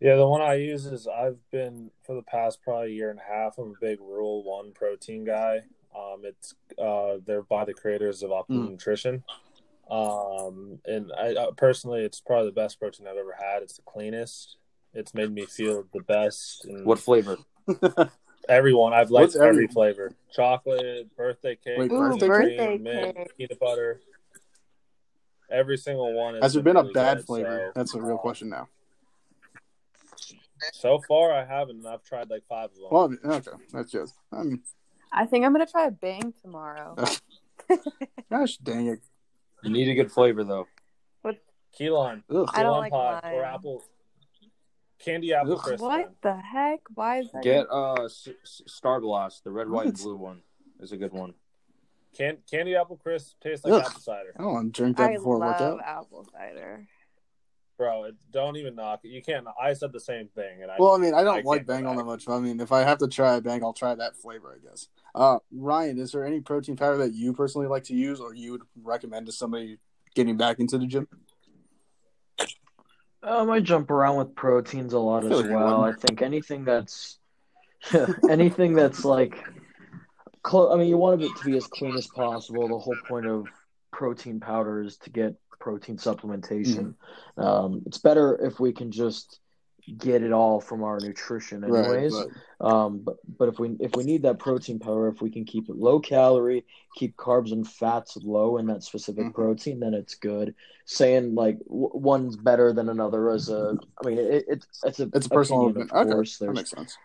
Yeah, 0.00 0.16
the 0.16 0.26
one 0.26 0.42
I 0.42 0.54
use 0.54 0.84
is 0.84 1.08
I've 1.08 1.38
been 1.50 1.90
for 2.04 2.14
the 2.14 2.22
past 2.22 2.62
probably 2.62 2.92
year 2.92 3.10
and 3.10 3.18
a 3.18 3.22
half. 3.22 3.56
I'm 3.56 3.70
a 3.70 3.80
big 3.80 3.98
Rule 4.00 4.44
One 4.44 4.72
protein 4.72 5.24
guy. 5.24 5.60
Um, 5.96 6.22
it's 6.24 6.54
uh, 6.78 7.16
they're 7.24 7.42
by 7.42 7.64
the 7.64 7.72
creators 7.72 8.22
of 8.22 8.30
Optimum 8.30 8.66
Mm. 8.68 8.70
Nutrition. 8.72 9.24
Um, 9.90 10.80
and 10.84 11.12
I 11.18 11.34
uh, 11.34 11.50
personally, 11.52 12.02
it's 12.02 12.20
probably 12.20 12.48
the 12.48 12.52
best 12.52 12.78
protein 12.78 13.06
I've 13.06 13.16
ever 13.16 13.36
had. 13.40 13.62
It's 13.62 13.76
the 13.76 13.82
cleanest. 13.82 14.56
It's 14.92 15.14
made 15.14 15.32
me 15.32 15.46
feel 15.46 15.84
the 15.94 16.00
best. 16.00 16.66
And 16.66 16.84
What 16.84 16.98
flavor? 16.98 17.38
everyone 18.48 18.92
I've 18.92 19.10
liked 19.10 19.24
What's 19.28 19.36
every- 19.36 19.48
every 19.48 19.66
flavor: 19.68 20.12
chocolate, 20.32 21.14
birthday 21.16 21.56
cake, 21.56 21.78
Wait, 21.78 21.90
birthday 21.90 22.26
birthday 22.26 22.56
cream, 22.66 22.82
mint, 22.82 23.16
cake. 23.16 23.36
peanut 23.36 23.58
butter. 23.58 24.00
Every 25.50 25.76
single 25.76 26.12
one. 26.12 26.34
Has 26.42 26.54
there 26.54 26.62
been 26.62 26.76
a 26.76 26.80
really 26.82 26.92
bad 26.92 27.18
good, 27.18 27.26
flavor? 27.26 27.66
so, 27.68 27.72
That's 27.74 27.94
a 27.94 28.02
real 28.02 28.18
question 28.18 28.48
now. 28.48 28.68
So 30.72 30.98
far, 31.06 31.32
I 31.32 31.44
haven't, 31.44 31.76
and 31.76 31.86
I've 31.86 32.02
tried 32.02 32.28
like 32.30 32.42
five 32.48 32.70
of 32.70 32.76
them. 32.76 32.88
Well, 32.90 33.04
I 33.04 33.08
mean, 33.08 33.18
okay, 33.24 33.50
that's 33.72 33.90
just. 33.92 34.14
I 34.32 34.42
mean, 34.42 34.62
I 35.12 35.26
think 35.26 35.44
I'm 35.44 35.52
gonna 35.52 35.66
try 35.66 35.86
a 35.86 35.90
bang 35.90 36.32
tomorrow. 36.42 36.96
gosh 38.30 38.56
dang 38.58 38.88
it. 38.88 39.00
You 39.62 39.70
need 39.70 39.88
a 39.88 39.94
good 39.94 40.10
flavor 40.10 40.44
thoh. 40.44 40.66
Key 41.76 41.90
lime, 41.90 42.24
Ugh. 42.30 42.48
I 42.54 42.62
don't 42.62 42.72
key 42.74 42.78
like 42.90 42.92
lime 42.92 43.34
or 43.34 43.42
lime. 43.42 43.54
apple 43.54 43.84
candy 44.98 45.32
apple 45.34 45.54
Ugh. 45.54 45.58
crisp. 45.60 45.82
what 45.82 46.14
the 46.22 46.36
heck? 46.36 46.80
Why 46.94 47.20
is 47.20 47.30
that? 47.32 47.42
Get 47.42 47.66
uh 47.70 48.04
S- 48.04 48.28
S- 48.42 48.62
Star 48.66 49.00
Blast, 49.00 49.44
the 49.44 49.50
red, 49.50 49.68
white, 49.68 49.86
and 49.86 49.96
blue 50.02 50.16
one 50.16 50.42
is 50.80 50.92
a 50.92 50.96
good 50.96 51.12
one. 51.12 51.34
Can- 52.16 52.38
candy 52.50 52.74
apple 52.76 52.96
crisp 52.96 53.34
tastes 53.42 53.64
like 53.64 53.74
Ugh. 53.74 53.82
apple 53.86 54.00
cider, 54.00 54.34
I 54.38 54.42
don't 54.42 54.52
want 54.52 54.74
to 54.74 54.80
drink 54.82 54.96
that 54.96 55.10
I 55.10 55.16
before 55.16 55.42
I 55.42 55.48
work 55.48 55.60
love 55.60 55.78
out. 55.80 55.84
apple 55.84 56.26
cider. 56.32 56.86
bro. 57.76 58.04
It, 58.04 58.14
don't 58.30 58.56
even 58.56 58.74
knock 58.74 59.00
it. 59.04 59.08
You 59.08 59.20
can't. 59.22 59.46
I 59.60 59.74
said 59.74 59.92
the 59.92 60.00
same 60.00 60.28
thing, 60.28 60.62
and 60.62 60.70
I. 60.70 60.76
Well, 60.78 60.92
I 60.92 60.98
mean, 60.98 61.12
I 61.12 61.22
don't 61.22 61.38
I 61.38 61.42
like 61.42 61.58
can't 61.60 61.66
go 61.66 61.72
Bang 61.74 61.86
all 61.86 61.92
that 61.94 61.98
back. 62.00 62.06
much. 62.06 62.28
I 62.28 62.38
mean, 62.38 62.58
if 62.60 62.72
I 62.72 62.80
have 62.84 62.98
to 62.98 63.08
try 63.08 63.34
a 63.36 63.40
Bang, 63.42 63.62
I'll 63.62 63.74
try 63.74 63.94
that 63.94 64.16
flavor, 64.16 64.58
I 64.58 64.66
guess. 64.66 64.88
Uh, 65.14 65.38
Ryan, 65.52 65.98
is 65.98 66.12
there 66.12 66.24
any 66.24 66.40
protein 66.40 66.76
powder 66.76 66.96
that 66.98 67.12
you 67.12 67.34
personally 67.34 67.66
like 67.66 67.84
to 67.84 67.94
use, 67.94 68.18
or 68.20 68.34
you 68.34 68.52
would 68.52 68.62
recommend 68.82 69.26
to 69.26 69.32
somebody 69.32 69.78
getting 70.14 70.38
back 70.38 70.58
into 70.58 70.78
the 70.78 70.86
gym? 70.86 71.06
Um, 73.26 73.50
I 73.50 73.58
jump 73.58 73.90
around 73.90 74.18
with 74.18 74.36
proteins 74.36 74.92
a 74.92 74.98
lot 75.00 75.24
as 75.24 75.42
well. 75.52 75.84
I 75.84 75.92
think 75.92 76.22
anything 76.22 76.64
that's 76.64 77.18
anything 78.30 78.74
that's 78.74 79.04
like, 79.04 79.36
clo- 80.42 80.72
I 80.72 80.76
mean, 80.76 80.88
you 80.88 80.96
want 80.96 81.22
it 81.22 81.30
to 81.36 81.44
be 81.44 81.56
as 81.56 81.66
clean 81.66 81.96
as 81.96 82.06
possible. 82.06 82.68
The 82.68 82.78
whole 82.78 82.96
point 83.08 83.26
of 83.26 83.46
protein 83.90 84.38
powder 84.38 84.80
is 84.80 84.96
to 84.98 85.10
get 85.10 85.34
protein 85.58 85.96
supplementation. 85.96 86.94
Um, 87.36 87.82
it's 87.86 87.98
better 87.98 88.36
if 88.46 88.60
we 88.60 88.72
can 88.72 88.92
just 88.92 89.40
get 89.98 90.22
it 90.22 90.32
all 90.32 90.60
from 90.60 90.82
our 90.82 91.00
nutrition, 91.00 91.64
anyways. 91.64 92.12
Right, 92.12 92.26
Um, 92.60 93.00
but 93.04 93.16
but 93.38 93.48
if 93.48 93.58
we 93.58 93.76
if 93.80 93.94
we 93.96 94.04
need 94.04 94.22
that 94.22 94.38
protein 94.38 94.78
power, 94.78 95.08
if 95.08 95.20
we 95.20 95.30
can 95.30 95.44
keep 95.44 95.68
it 95.68 95.76
low 95.76 96.00
calorie, 96.00 96.64
keep 96.94 97.16
carbs 97.16 97.52
and 97.52 97.66
fats 97.66 98.16
low 98.16 98.56
in 98.58 98.66
that 98.66 98.82
specific 98.82 99.26
Mhm. 99.26 99.34
protein, 99.34 99.80
then 99.80 99.94
it's 99.94 100.14
good. 100.14 100.54
Saying 100.86 101.34
like 101.34 101.58
w- 101.66 101.90
one's 101.92 102.36
better 102.36 102.72
than 102.72 102.88
another 102.88 103.30
as 103.30 103.48
a, 103.48 103.76
I 104.02 104.08
mean, 104.08 104.18
it, 104.18 104.44
it's 104.48 104.66
it's 104.84 105.00
a 105.00 105.10
it's 105.14 105.26
a 105.26 105.30
personal 105.30 105.66
opinion, 105.66 105.88
of 105.90 105.96
Okay, 105.96 106.10
course. 106.10 106.38
that 106.38 106.52
makes 106.52 106.70
sense. 106.70 106.96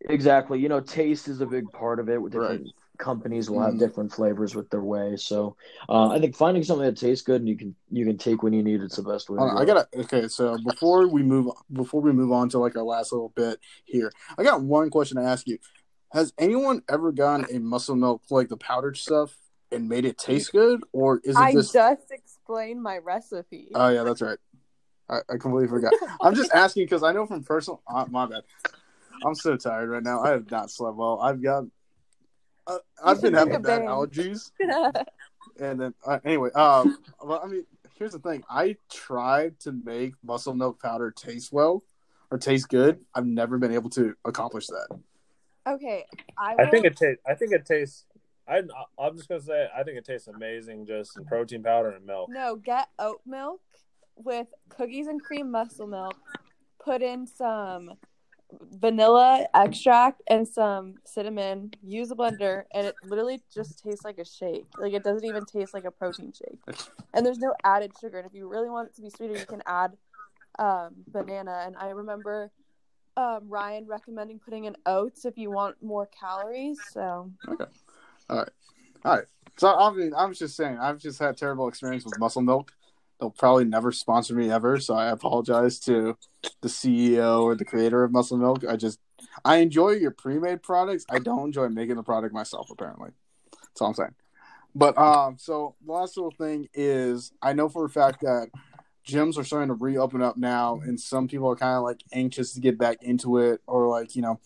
exactly, 0.00 0.60
you 0.60 0.68
know, 0.68 0.80
taste 0.80 1.28
is 1.28 1.40
a 1.40 1.46
big 1.46 1.70
part 1.72 2.00
of 2.00 2.08
it. 2.08 2.20
With 2.20 2.32
different 2.32 2.72
companies 2.98 3.50
will 3.50 3.60
have 3.62 3.74
Mhm. 3.74 3.78
different 3.78 4.12
flavors 4.12 4.54
with 4.54 4.68
their 4.70 4.82
whey. 4.82 5.16
So 5.16 5.56
uh, 5.88 6.08
I 6.08 6.20
think 6.20 6.36
finding 6.36 6.62
something 6.62 6.86
that 6.86 6.96
tastes 6.96 7.24
good 7.24 7.40
and 7.40 7.48
you 7.48 7.56
can 7.56 7.74
you 7.90 8.04
can 8.04 8.18
take 8.18 8.42
when 8.42 8.52
you 8.52 8.62
need 8.62 8.80
it's 8.80 8.96
the 8.96 9.02
best 9.02 9.28
way. 9.30 9.38
Hold 9.38 9.50
to 9.50 9.56
on, 9.56 9.62
I 9.62 9.64
gotta 9.64 9.88
okay. 9.96 10.28
So 10.28 10.58
before 10.58 11.08
we 11.08 11.22
move 11.22 11.50
before 11.72 12.00
we 12.00 12.12
move 12.12 12.32
on 12.32 12.48
to 12.50 12.58
like 12.58 12.76
our 12.76 12.82
last 12.82 13.12
little 13.12 13.32
bit 13.36 13.60
here, 13.84 14.12
I 14.38 14.42
got 14.42 14.62
one 14.62 14.90
question 14.90 15.16
to 15.18 15.22
ask 15.24 15.46
you. 15.46 15.58
Has 16.12 16.32
anyone 16.38 16.82
ever 16.88 17.12
gotten 17.12 17.46
a 17.54 17.58
muscle 17.58 17.96
milk 17.96 18.22
like 18.30 18.48
the 18.48 18.56
powdered 18.56 18.96
stuff 18.96 19.36
and 19.72 19.88
made 19.88 20.04
it 20.04 20.16
taste 20.18 20.52
good, 20.52 20.82
or 20.92 21.20
is 21.24 21.36
it 21.36 21.40
I 21.42 21.52
just? 21.52 21.72
just 21.72 22.10
explained 22.10 22.82
my 22.82 22.98
recipe. 22.98 23.70
Oh 23.74 23.88
yeah, 23.88 24.04
that's 24.04 24.22
right. 24.22 24.38
I, 25.08 25.18
I 25.28 25.36
completely 25.36 25.68
forgot. 25.68 25.94
I'm 26.20 26.34
just 26.34 26.52
asking 26.52 26.84
because 26.84 27.02
I 27.02 27.12
know 27.12 27.26
from 27.26 27.42
personal. 27.42 27.82
Uh, 27.86 28.06
my 28.08 28.26
bad. 28.26 28.42
I'm 29.24 29.34
so 29.34 29.56
tired 29.56 29.88
right 29.88 30.02
now. 30.02 30.22
I 30.22 30.30
have 30.30 30.50
not 30.50 30.70
slept 30.70 30.96
well. 30.96 31.20
I've 31.20 31.42
got. 31.42 31.64
Uh, 32.66 32.78
I've 33.04 33.22
been 33.22 33.34
having 33.34 33.62
bad 33.62 33.82
allergies, 33.82 34.50
and 35.60 35.80
then 35.80 35.94
uh, 36.04 36.18
anyway. 36.24 36.50
Um, 36.52 36.98
well, 37.22 37.40
I 37.42 37.46
mean, 37.46 37.64
here's 37.98 38.12
the 38.12 38.18
thing. 38.18 38.42
I 38.50 38.76
tried 38.90 39.58
to 39.60 39.72
make 39.72 40.14
muscle 40.24 40.54
milk 40.54 40.82
powder 40.82 41.10
taste 41.10 41.52
well 41.52 41.84
or 42.30 42.38
taste 42.38 42.68
good. 42.68 43.00
I've 43.14 43.26
never 43.26 43.58
been 43.58 43.72
able 43.72 43.90
to 43.90 44.14
accomplish 44.24 44.66
that. 44.66 44.98
okay, 45.66 46.04
I, 46.36 46.56
I 46.58 46.70
think 46.70 46.86
it 46.86 46.96
tastes. 46.96 47.22
I 47.26 47.34
think 47.34 47.52
it 47.52 47.64
tastes. 47.66 48.04
I, 48.48 48.62
I'm 48.98 49.16
just 49.16 49.28
gonna 49.28 49.40
say. 49.40 49.68
I 49.76 49.82
think 49.82 49.98
it 49.98 50.04
tastes 50.04 50.28
amazing, 50.28 50.86
just 50.86 51.16
in 51.16 51.24
protein 51.24 51.62
powder 51.62 51.90
and 51.90 52.04
milk. 52.04 52.30
No, 52.30 52.56
get 52.56 52.88
oat 52.98 53.20
milk 53.26 53.60
with 54.16 54.48
cookies 54.70 55.06
and 55.06 55.22
cream 55.22 55.50
muscle 55.50 55.86
milk. 55.86 56.16
Put 56.82 57.02
in 57.02 57.26
some 57.26 57.94
vanilla 58.60 59.46
extract 59.54 60.22
and 60.28 60.46
some 60.46 60.94
cinnamon. 61.04 61.72
Use 61.82 62.10
a 62.10 62.14
blender, 62.14 62.64
and 62.72 62.86
it 62.86 62.96
literally 63.04 63.42
just 63.52 63.82
tastes 63.82 64.04
like 64.04 64.18
a 64.18 64.24
shake. 64.24 64.66
Like 64.78 64.92
it 64.92 65.04
doesn't 65.04 65.24
even 65.26 65.44
taste 65.44 65.74
like 65.74 65.84
a 65.84 65.90
protein 65.90 66.32
shake. 66.32 66.60
And 67.14 67.24
there's 67.24 67.38
no 67.38 67.54
added 67.64 67.92
sugar. 68.00 68.18
And 68.18 68.26
if 68.26 68.34
you 68.34 68.48
really 68.48 68.68
want 68.68 68.88
it 68.88 68.96
to 68.96 69.02
be 69.02 69.10
sweeter, 69.10 69.34
you 69.34 69.46
can 69.46 69.62
add 69.66 69.92
um, 70.58 70.94
banana. 71.08 71.64
And 71.66 71.76
I 71.76 71.90
remember 71.90 72.50
um, 73.16 73.48
Ryan 73.48 73.86
recommending 73.86 74.38
putting 74.38 74.64
in 74.64 74.76
oats 74.84 75.24
if 75.24 75.38
you 75.38 75.50
want 75.50 75.82
more 75.82 76.06
calories. 76.06 76.78
So 76.92 77.30
Okay. 77.48 77.64
all 78.28 78.38
right, 78.38 78.48
all 79.04 79.16
right. 79.16 79.26
So 79.56 79.74
I 79.74 79.92
mean, 79.92 80.12
I 80.14 80.26
was 80.26 80.38
just 80.38 80.56
saying, 80.56 80.78
I've 80.78 80.98
just 80.98 81.18
had 81.18 81.36
terrible 81.36 81.68
experience 81.68 82.04
with 82.04 82.18
muscle 82.18 82.42
milk. 82.42 82.72
They'll 83.18 83.30
probably 83.30 83.64
never 83.64 83.92
sponsor 83.92 84.34
me 84.34 84.50
ever, 84.50 84.78
so 84.78 84.94
I 84.94 85.06
apologize 85.08 85.78
to 85.80 86.18
the 86.66 86.72
CEO 86.72 87.42
or 87.42 87.54
the 87.54 87.64
creator 87.64 88.02
of 88.02 88.12
Muscle 88.12 88.36
Milk. 88.36 88.64
I 88.68 88.76
just 88.76 88.98
I 89.44 89.58
enjoy 89.58 89.90
your 89.90 90.10
pre-made 90.10 90.62
products. 90.62 91.06
I 91.08 91.18
don't 91.18 91.46
enjoy 91.46 91.68
making 91.68 91.96
the 91.96 92.02
product 92.02 92.34
myself. 92.34 92.70
Apparently, 92.70 93.10
that's 93.52 93.80
all 93.80 93.88
I'm 93.88 93.94
saying. 93.94 94.14
But 94.74 94.98
um, 94.98 95.36
so 95.38 95.74
the 95.84 95.92
last 95.92 96.16
little 96.16 96.32
thing 96.32 96.68
is, 96.74 97.32
I 97.40 97.52
know 97.52 97.68
for 97.68 97.84
a 97.84 97.88
fact 97.88 98.20
that 98.22 98.50
gyms 99.06 99.38
are 99.38 99.44
starting 99.44 99.68
to 99.68 99.74
reopen 99.74 100.22
up 100.22 100.36
now, 100.36 100.80
and 100.84 101.00
some 101.00 101.28
people 101.28 101.48
are 101.48 101.56
kind 101.56 101.76
of 101.76 101.82
like 101.82 102.00
anxious 102.12 102.52
to 102.54 102.60
get 102.60 102.78
back 102.78 103.02
into 103.02 103.38
it, 103.38 103.60
or 103.66 103.88
like 103.88 104.16
you 104.16 104.22
know, 104.22 104.40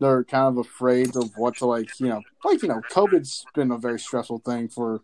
they're 0.00 0.24
kind 0.24 0.46
of 0.46 0.58
afraid 0.58 1.16
of 1.16 1.30
what 1.36 1.56
to 1.56 1.66
like, 1.66 1.88
you 1.98 2.08
know, 2.08 2.22
like 2.44 2.62
you 2.62 2.68
know, 2.68 2.80
COVID's 2.90 3.44
been 3.54 3.72
a 3.72 3.78
very 3.78 3.98
stressful 3.98 4.38
thing 4.38 4.68
for 4.68 5.02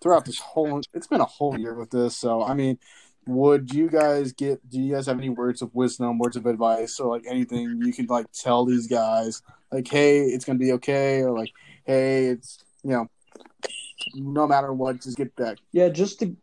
throughout 0.00 0.24
this 0.24 0.38
whole. 0.38 0.80
It's 0.94 1.08
been 1.08 1.20
a 1.20 1.26
whole 1.26 1.58
year 1.58 1.74
with 1.74 1.90
this, 1.90 2.16
so 2.16 2.42
I 2.42 2.54
mean, 2.54 2.78
would 3.26 3.72
you 3.72 3.88
guys 3.88 4.32
get? 4.32 4.68
Do 4.68 4.80
you 4.80 4.94
guys 4.94 5.06
have 5.06 5.18
any 5.18 5.30
words 5.30 5.62
of 5.62 5.74
wisdom, 5.74 6.18
words 6.18 6.36
of 6.36 6.46
advice, 6.46 7.00
or 7.00 7.10
like 7.10 7.24
anything 7.28 7.80
you 7.82 7.92
could 7.92 8.10
like 8.10 8.26
tell 8.32 8.64
these 8.64 8.86
guys, 8.86 9.42
like, 9.72 9.88
hey, 9.88 10.20
it's 10.20 10.44
gonna 10.44 10.58
be 10.58 10.72
okay, 10.72 11.22
or 11.22 11.36
like, 11.36 11.52
hey, 11.84 12.26
it's 12.26 12.64
you 12.82 12.90
know, 12.90 13.08
no 14.14 14.46
matter 14.46 14.72
what, 14.72 15.00
just 15.00 15.16
get 15.16 15.34
back. 15.36 15.58
Yeah, 15.72 15.88
just 15.88 16.20
to 16.20 16.36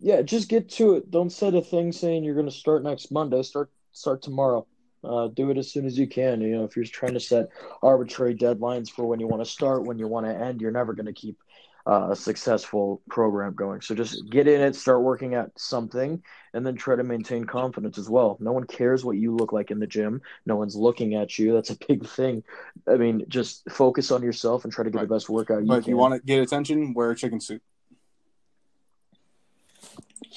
yeah, 0.00 0.20
just 0.22 0.48
get 0.48 0.68
to 0.70 0.94
it. 0.94 1.10
Don't 1.10 1.30
set 1.30 1.54
a 1.54 1.62
thing 1.62 1.92
saying 1.92 2.24
you're 2.24 2.42
to 2.42 2.50
start 2.50 2.82
next 2.82 3.12
Monday. 3.12 3.42
Start 3.42 3.70
start 3.92 4.20
tomorrow. 4.20 4.66
Uh, 5.04 5.28
do 5.28 5.50
it 5.50 5.58
as 5.58 5.70
soon 5.70 5.86
as 5.86 5.98
you 5.98 6.06
can. 6.06 6.40
You 6.40 6.56
know, 6.56 6.64
if 6.64 6.76
you're 6.76 6.84
trying 6.84 7.14
to 7.14 7.20
set 7.20 7.48
arbitrary 7.82 8.34
deadlines 8.34 8.90
for 8.90 9.04
when 9.04 9.20
you 9.20 9.26
want 9.26 9.44
to 9.44 9.50
start, 9.50 9.84
when 9.84 9.98
you 9.98 10.06
want 10.06 10.26
to 10.26 10.34
end, 10.34 10.60
you're 10.60 10.70
never 10.70 10.92
going 10.92 11.06
to 11.06 11.12
keep 11.12 11.38
uh, 11.86 12.08
a 12.10 12.16
successful 12.16 13.02
program 13.08 13.54
going. 13.54 13.80
So 13.80 13.94
just 13.94 14.28
get 14.30 14.46
in 14.46 14.60
it, 14.60 14.76
start 14.76 15.02
working 15.02 15.34
at 15.34 15.50
something, 15.58 16.22
and 16.54 16.66
then 16.66 16.76
try 16.76 16.94
to 16.96 17.02
maintain 17.02 17.44
confidence 17.44 17.98
as 17.98 18.08
well. 18.08 18.36
No 18.40 18.52
one 18.52 18.64
cares 18.64 19.04
what 19.04 19.16
you 19.16 19.34
look 19.34 19.52
like 19.52 19.70
in 19.70 19.80
the 19.80 19.86
gym. 19.86 20.22
No 20.46 20.56
one's 20.56 20.76
looking 20.76 21.14
at 21.14 21.38
you. 21.38 21.52
That's 21.52 21.70
a 21.70 21.76
big 21.88 22.06
thing. 22.06 22.44
I 22.86 22.96
mean, 22.96 23.24
just 23.28 23.68
focus 23.70 24.10
on 24.10 24.22
yourself 24.22 24.64
and 24.64 24.72
try 24.72 24.84
to 24.84 24.90
get 24.90 24.98
Right. 24.98 25.08
the 25.08 25.14
best 25.14 25.28
workout 25.28 25.62
you 25.62 25.68
But 25.68 25.78
if 25.78 25.84
can. 25.84 25.90
you 25.90 25.96
want 25.96 26.14
to 26.14 26.20
get 26.20 26.40
attention, 26.42 26.94
wear 26.94 27.10
a 27.10 27.16
chicken 27.16 27.40
suit. 27.40 27.62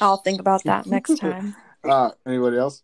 I'll 0.02 0.18
think 0.18 0.40
about 0.40 0.64
that 0.64 0.86
next 0.88 1.18
time. 1.18 1.56
Uh, 1.84 2.12
anybody 2.26 2.58
else? 2.58 2.82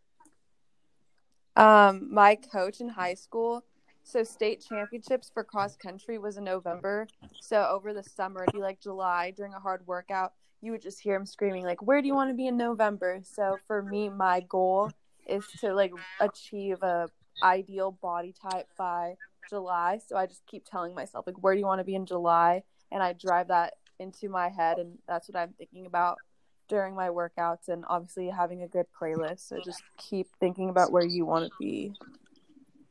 Um, 1.55 2.13
my 2.13 2.35
coach 2.35 2.79
in 2.79 2.89
high 2.89 3.15
school, 3.15 3.63
So 4.03 4.23
state 4.23 4.65
championships 4.67 5.31
for 5.33 5.43
cross 5.43 5.75
country 5.75 6.17
was 6.17 6.37
in 6.37 6.43
November. 6.43 7.07
So 7.39 7.67
over 7.69 7.93
the 7.93 8.03
summer, 8.03 8.43
it'd 8.43 8.53
be 8.53 8.61
like 8.61 8.79
July 8.81 9.31
during 9.31 9.53
a 9.53 9.59
hard 9.59 9.85
workout. 9.87 10.33
You 10.61 10.71
would 10.71 10.81
just 10.81 10.99
hear 10.99 11.15
him 11.15 11.25
screaming 11.25 11.63
like, 11.63 11.81
"Where 11.81 12.01
do 12.01 12.07
you 12.07 12.15
want 12.15 12.29
to 12.29 12.35
be 12.35 12.47
in 12.47 12.57
November?" 12.57 13.21
So 13.23 13.57
for 13.67 13.81
me, 13.81 14.09
my 14.09 14.41
goal 14.41 14.91
is 15.25 15.45
to 15.61 15.73
like 15.73 15.91
achieve 16.19 16.83
a 16.83 17.09
ideal 17.41 17.91
body 17.91 18.33
type 18.33 18.67
by 18.77 19.15
July. 19.49 19.99
So 20.05 20.17
I 20.17 20.25
just 20.25 20.45
keep 20.45 20.65
telling 20.65 20.93
myself 20.93 21.25
like, 21.25 21.41
"Where 21.41 21.53
do 21.53 21.59
you 21.59 21.65
want 21.65 21.79
to 21.79 21.85
be 21.85 21.95
in 21.95 22.05
July?" 22.05 22.63
And 22.91 23.01
I 23.01 23.13
drive 23.13 23.47
that 23.47 23.75
into 23.99 24.29
my 24.29 24.49
head, 24.49 24.77
and 24.77 24.97
that's 25.07 25.29
what 25.29 25.35
I'm 25.35 25.53
thinking 25.53 25.85
about 25.85 26.19
during 26.67 26.95
my 26.95 27.09
workouts. 27.09 27.67
And 27.67 27.85
obviously 27.87 28.29
having 28.29 28.61
a 28.61 28.67
good 28.67 28.87
playlist. 28.99 29.47
So 29.47 29.59
just 29.63 29.83
keep 29.97 30.27
thinking 30.39 30.69
about 30.69 30.91
where 30.91 31.05
you 31.05 31.25
want 31.25 31.45
to 31.45 31.51
be. 31.59 31.93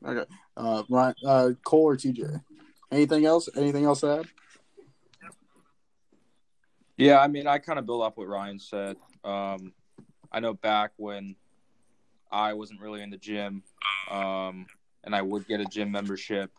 Okay. 0.05 0.25
Uh, 0.57 0.83
Ryan, 0.89 1.15
uh, 1.27 1.51
Cole 1.65 1.85
or 1.85 1.97
TJ? 1.97 2.43
Anything 2.91 3.27
else? 3.27 3.49
Anything 3.57 3.85
else 3.85 4.01
to 4.01 4.21
add? 4.21 4.27
Yeah, 6.97 7.19
I 7.19 7.29
mean, 7.29 7.47
I 7.47 7.59
kind 7.59 7.79
of 7.79 7.87
build 7.87 8.03
off 8.03 8.17
what 8.17 8.29
Ryan 8.29 8.59
said. 8.59 8.97
Um, 9.25 9.73
I 10.33 10.41
know 10.41 10.55
back 10.55 10.93
when 10.97 11.35
I 12.31 12.53
wasn't 12.55 12.81
really 12.81 13.03
in 13.03 13.11
the 13.11 13.17
gym, 13.17 13.63
um, 14.11 14.67
and 15.05 15.15
I 15.15 15.23
would 15.23 15.47
get 15.47 15.61
a 15.61 15.65
gym 15.65 15.91
membership, 15.91 16.51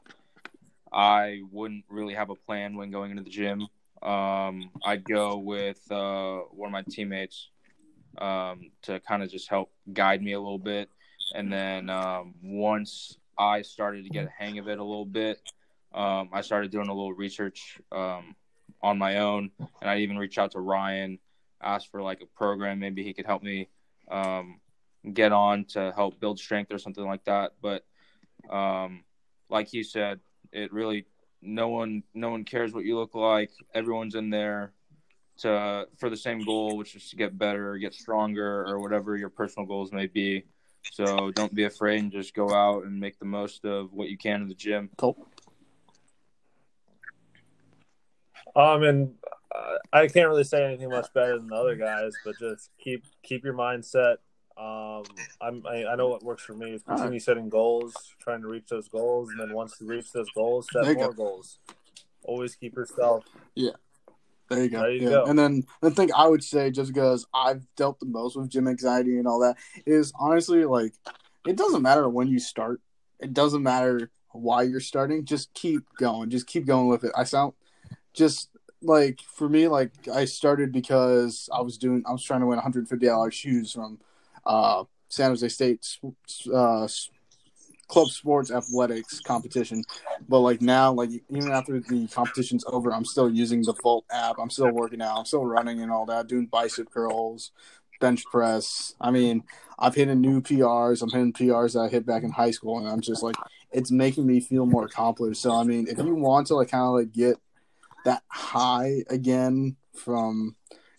I 0.92 1.42
wouldn't 1.52 1.86
really 1.90 2.14
have 2.16 2.30
a 2.30 2.36
plan 2.36 2.76
when 2.76 2.92
going 2.92 3.12
into 3.12 3.24
the 3.24 3.30
gym. 3.30 3.68
Um, 4.02 4.72
I'd 4.84 5.04
go 5.04 5.38
with 5.38 5.80
uh, 5.92 6.40
one 6.52 6.68
of 6.68 6.72
my 6.72 6.84
teammates 6.90 7.50
um, 8.18 8.72
to 8.84 9.00
kind 9.00 9.24
of 9.24 9.30
just 9.30 9.48
help 9.50 9.72
guide 9.94 10.22
me 10.22 10.34
a 10.34 10.40
little 10.40 10.60
bit. 10.60 10.90
And 11.34 11.52
then 11.52 11.90
um, 11.90 12.34
once 12.42 13.18
I 13.42 13.64
started 13.64 14.04
to 14.04 14.10
get 14.10 14.26
a 14.26 14.30
hang 14.30 14.60
of 14.60 14.68
it 14.68 14.78
a 14.80 14.84
little 14.84 15.06
bit, 15.06 15.40
um, 15.94 16.30
I 16.32 16.42
started 16.42 16.72
doing 16.72 16.88
a 16.88 16.94
little 16.94 17.14
research 17.14 17.80
um, 17.92 18.36
on 18.82 18.98
my 18.98 19.18
own, 19.18 19.52
and 19.82 19.90
I 19.90 19.98
even 19.98 20.18
reached 20.18 20.38
out 20.38 20.52
to 20.52 20.60
Ryan, 20.60 21.20
asked 21.62 21.92
for 21.92 22.02
like 22.02 22.22
a 22.22 22.26
program, 22.26 22.80
maybe 22.80 23.04
he 23.04 23.14
could 23.14 23.26
help 23.26 23.44
me 23.44 23.68
um, 24.10 24.60
get 25.14 25.32
on 25.32 25.66
to 25.66 25.92
help 25.94 26.20
build 26.20 26.40
strength 26.40 26.72
or 26.74 26.78
something 26.78 27.06
like 27.06 27.26
that. 27.26 27.54
But 27.62 27.84
um, 28.50 29.04
like 29.50 29.68
he 29.68 29.84
said, 29.84 30.20
it 30.52 30.72
really 30.72 31.06
no 31.42 31.70
one 31.70 32.04
no 32.14 32.30
one 32.30 32.46
cares 32.46 32.74
what 32.74 32.86
you 32.86 32.98
look 32.98 33.16
like. 33.16 33.52
Everyone's 33.74 34.16
in 34.16 34.30
there 34.30 34.74
to 35.40 35.88
for 35.98 36.10
the 36.10 36.18
same 36.18 36.46
goal, 36.46 36.78
which 36.78 36.96
is 36.96 37.10
to 37.10 37.18
get 37.18 37.38
better, 37.38 37.78
get 37.78 37.94
stronger, 37.94 38.66
or 38.66 38.80
whatever 38.80 39.18
your 39.18 39.30
personal 39.30 39.68
goals 39.68 39.92
may 39.92 40.08
be. 40.08 40.46
So 40.92 41.32
don't 41.32 41.54
be 41.54 41.66
afraid 41.66 42.00
and 42.00 42.12
just 42.12 42.34
go 42.34 42.52
out 42.52 42.86
and 42.86 43.00
make 43.00 43.20
the 43.20 43.26
most 43.26 43.66
of 43.66 43.94
what 43.94 44.10
you 44.10 44.18
can 44.18 44.42
in 44.42 44.48
the 44.48 44.56
gym. 44.56 44.90
Cole. 44.98 45.28
Um, 48.56 48.84
and 48.84 49.14
uh, 49.56 49.78
I 49.94 50.08
can't 50.08 50.28
really 50.28 50.44
say 50.44 50.66
anything 50.66 50.90
much 50.90 51.14
better 51.14 51.38
than 51.38 51.48
the 51.48 51.56
other 51.56 51.76
guys, 51.76 52.14
but 52.26 52.38
just 52.40 52.70
keep 52.80 53.06
keep 53.24 53.44
your 53.44 53.54
mindset. 53.54 54.18
Um, 54.58 55.04
I'm 55.42 55.66
I, 55.66 55.86
I 55.86 55.96
know 55.96 56.10
what 56.10 56.24
works 56.24 56.44
for 56.44 56.54
me 56.54 56.72
is 56.72 56.84
All 56.88 56.96
continue 56.96 57.20
setting 57.20 57.50
goals, 57.50 57.96
trying 58.20 58.42
to 58.42 58.48
reach 58.48 58.68
those 58.70 58.90
goals, 58.90 59.30
and 59.30 59.40
then 59.40 59.54
once 59.54 59.78
you 59.80 59.88
reach 59.88 60.12
those 60.12 60.30
goals, 60.36 60.68
set 60.72 60.84
more 60.84 61.08
go. 61.08 61.14
goals. 61.14 61.60
Always 62.24 62.56
keep 62.56 62.76
yourself. 62.76 63.24
There 64.52 64.64
you 64.64 64.70
go. 64.70 64.82
There 64.82 64.92
you 64.92 65.04
yeah. 65.04 65.10
go. 65.10 65.26
And 65.26 65.40
then 65.40 65.64
the 65.80 65.92
thing 65.92 66.10
I 66.16 66.28
would 66.28 66.44
say, 66.44 66.72
just 66.72 66.94
because 66.94 67.26
I've 67.34 67.66
dealt 67.78 68.00
the 68.00 68.06
most 68.06 68.36
with 68.36 68.50
gym 68.50 68.68
anxiety 68.68 69.18
and 69.18 69.28
all 69.28 69.40
that, 69.40 69.58
is 69.86 70.12
honestly 70.20 70.66
like 70.66 70.94
it 71.48 71.56
doesn't 71.56 71.82
matter 71.82 72.08
when 72.10 72.28
you 72.28 72.40
start. 72.40 72.82
It 73.20 73.34
doesn't 73.34 73.64
matter 73.64 74.12
why 74.32 74.64
you're 74.64 74.82
starting. 74.82 75.24
Just 75.24 75.54
keep 75.54 75.84
going. 75.98 76.30
Just 76.30 76.48
keep 76.48 76.66
going 76.66 76.88
with 76.88 77.06
it. 77.06 77.14
I 77.16 77.24
sound 77.24 77.54
just 78.14 78.50
like 78.82 79.22
for 79.22 79.48
me, 79.48 79.70
like 79.70 79.94
I 80.14 80.26
started 80.26 80.74
because 80.74 81.50
I 81.54 81.62
was 81.62 81.78
doing. 81.78 82.04
I 82.06 82.12
was 82.12 82.24
trying 82.24 82.42
to 82.42 82.48
win 82.48 82.58
150 82.58 83.06
dollars 83.06 83.34
shoes 83.34 83.72
from 83.72 84.00
uh, 84.46 84.84
San 85.08 85.30
Jose 85.30 85.48
State 85.48 85.98
uh, 86.54 86.88
club 87.92 88.08
sports 88.08 88.52
athletics 88.52 89.20
competition. 89.20 89.84
But 90.30 90.40
like 90.40 90.62
now, 90.62 90.94
like 90.94 91.10
even 91.30 91.52
after 91.52 91.80
the 91.80 92.08
competition's 92.08 92.64
over, 92.68 92.94
I'm 92.94 93.04
still 93.04 93.30
using 93.30 93.62
the 93.64 93.74
Volt 93.84 94.06
app. 94.10 94.38
I'm 94.40 94.50
still 94.50 94.72
working 94.72 95.02
out. 95.02 95.18
I'm 95.18 95.26
still 95.26 95.46
running 95.46 95.82
and 95.82 95.92
all 95.92 96.06
that, 96.06 96.28
doing 96.28 96.46
bicep 96.46 96.90
curls, 96.90 97.52
bench 98.00 98.24
press. 98.32 98.96
I 99.02 99.12
mean, 99.12 99.44
I've 99.78 99.94
hit 99.94 100.08
new 100.08 100.42
PRs. 100.42 101.02
I'm 101.02 101.10
hitting 101.10 101.34
PRs 101.34 101.74
that 101.74 101.82
I 101.82 101.90
hit 101.90 102.06
back 102.06 102.24
in 102.24 102.32
high 102.32 102.52
school, 102.52 102.80
and 102.80 102.88
I'm 102.88 103.02
just 103.02 103.24
like, 103.24 103.36
it's 103.72 103.92
making 103.92 104.26
me 104.26 104.40
feel 104.40 104.66
more 104.66 104.86
accomplished. 104.86 105.42
So 105.42 105.54
I 105.54 105.64
mean, 105.64 105.88
if 105.90 105.98
you 105.98 106.16
want 106.16 106.48
to 106.48 106.56
like 106.56 106.72
kind 106.72 106.84
of 106.84 106.94
like 106.94 107.12
get 107.12 107.36
that 108.06 108.24
high 108.30 109.04
again 109.10 109.76
from 109.94 110.56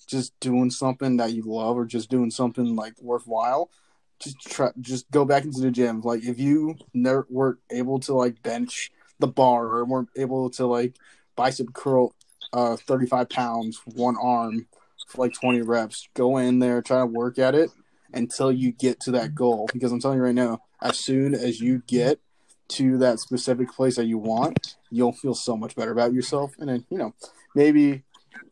just 0.06 0.38
doing 0.40 0.68
something 0.70 1.16
that 1.16 1.32
you 1.32 1.42
love 1.46 1.78
or 1.78 1.86
just 1.86 2.10
doing 2.10 2.30
something 2.30 2.76
like 2.76 2.92
worthwhile 3.00 3.70
just 4.22 4.40
try 4.40 4.70
just 4.80 5.10
go 5.10 5.24
back 5.24 5.44
into 5.44 5.60
the 5.60 5.70
gym. 5.70 6.00
Like 6.00 6.24
if 6.24 6.38
you 6.38 6.76
never 6.94 7.26
weren't 7.30 7.58
able 7.70 7.98
to 8.00 8.14
like 8.14 8.42
bench 8.42 8.90
the 9.18 9.26
bar 9.26 9.66
or 9.66 9.84
weren't 9.84 10.10
able 10.16 10.50
to 10.50 10.66
like 10.66 10.96
bicep 11.36 11.72
curl 11.72 12.14
uh 12.52 12.76
35 12.76 13.28
pounds 13.30 13.80
one 13.94 14.16
arm 14.20 14.66
for 15.06 15.22
like 15.22 15.32
20 15.32 15.62
reps 15.62 16.08
go 16.14 16.36
in 16.36 16.58
there 16.58 16.82
try 16.82 16.98
to 16.98 17.06
work 17.06 17.38
at 17.38 17.54
it 17.54 17.70
until 18.12 18.52
you 18.52 18.72
get 18.72 19.00
to 19.00 19.10
that 19.12 19.34
goal. 19.34 19.68
Because 19.72 19.92
i'm 19.92 20.00
telling 20.00 20.18
you 20.18 20.24
right 20.24 20.34
now 20.34 20.60
as 20.82 20.98
soon 20.98 21.34
as 21.34 21.60
you 21.60 21.82
get 21.86 22.18
to 22.68 22.98
that 22.98 23.20
specific 23.20 23.70
place 23.72 23.96
that 23.96 24.06
you 24.06 24.18
want 24.18 24.76
you'll 24.90 25.12
feel 25.12 25.34
so 25.34 25.56
much 25.56 25.74
better 25.74 25.92
about 25.92 26.12
yourself. 26.12 26.52
And 26.58 26.68
then 26.68 26.84
you 26.90 26.98
know 26.98 27.14
maybe 27.54 28.02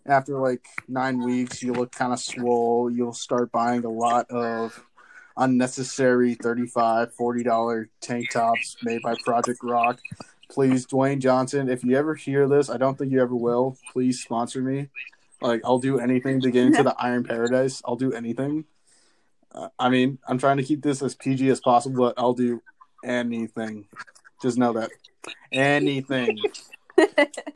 after 0.06 0.38
like 0.38 0.64
nine 0.88 1.22
weeks 1.22 1.62
you 1.62 1.72
look 1.72 1.92
kind 1.92 2.12
of 2.12 2.20
swole. 2.20 2.90
You'll 2.90 3.12
start 3.12 3.52
buying 3.52 3.84
a 3.84 3.90
lot 3.90 4.30
of 4.30 4.84
unnecessary 5.36 6.34
35 6.34 7.14
40 7.14 7.42
dollar 7.42 7.88
tank 8.00 8.30
tops 8.30 8.76
made 8.82 9.02
by 9.02 9.14
project 9.24 9.60
rock. 9.62 10.00
Please 10.50 10.86
dwayne 10.86 11.20
johnson 11.20 11.68
if 11.68 11.84
you 11.84 11.96
ever 11.96 12.14
hear 12.14 12.48
this 12.48 12.68
i 12.70 12.76
don't 12.76 12.98
think 12.98 13.12
you 13.12 13.22
ever 13.22 13.36
will 13.36 13.76
please 13.92 14.20
sponsor 14.20 14.60
me. 14.60 14.88
Like 15.40 15.62
i'll 15.64 15.78
do 15.78 15.98
anything 15.98 16.40
to 16.40 16.50
get 16.50 16.66
into 16.66 16.82
the 16.82 16.94
iron 16.98 17.24
paradise. 17.24 17.82
I'll 17.84 17.96
do 17.96 18.12
anything. 18.12 18.64
Uh, 19.52 19.68
i 19.78 19.88
mean 19.88 20.18
i'm 20.26 20.38
trying 20.38 20.56
to 20.56 20.62
keep 20.62 20.82
this 20.82 21.02
as 21.02 21.14
pg 21.14 21.48
as 21.48 21.60
possible 21.60 21.96
but 21.96 22.14
i'll 22.18 22.34
do 22.34 22.62
anything. 23.04 23.86
Just 24.42 24.58
know 24.58 24.72
that. 24.74 24.90
Anything. 25.52 26.38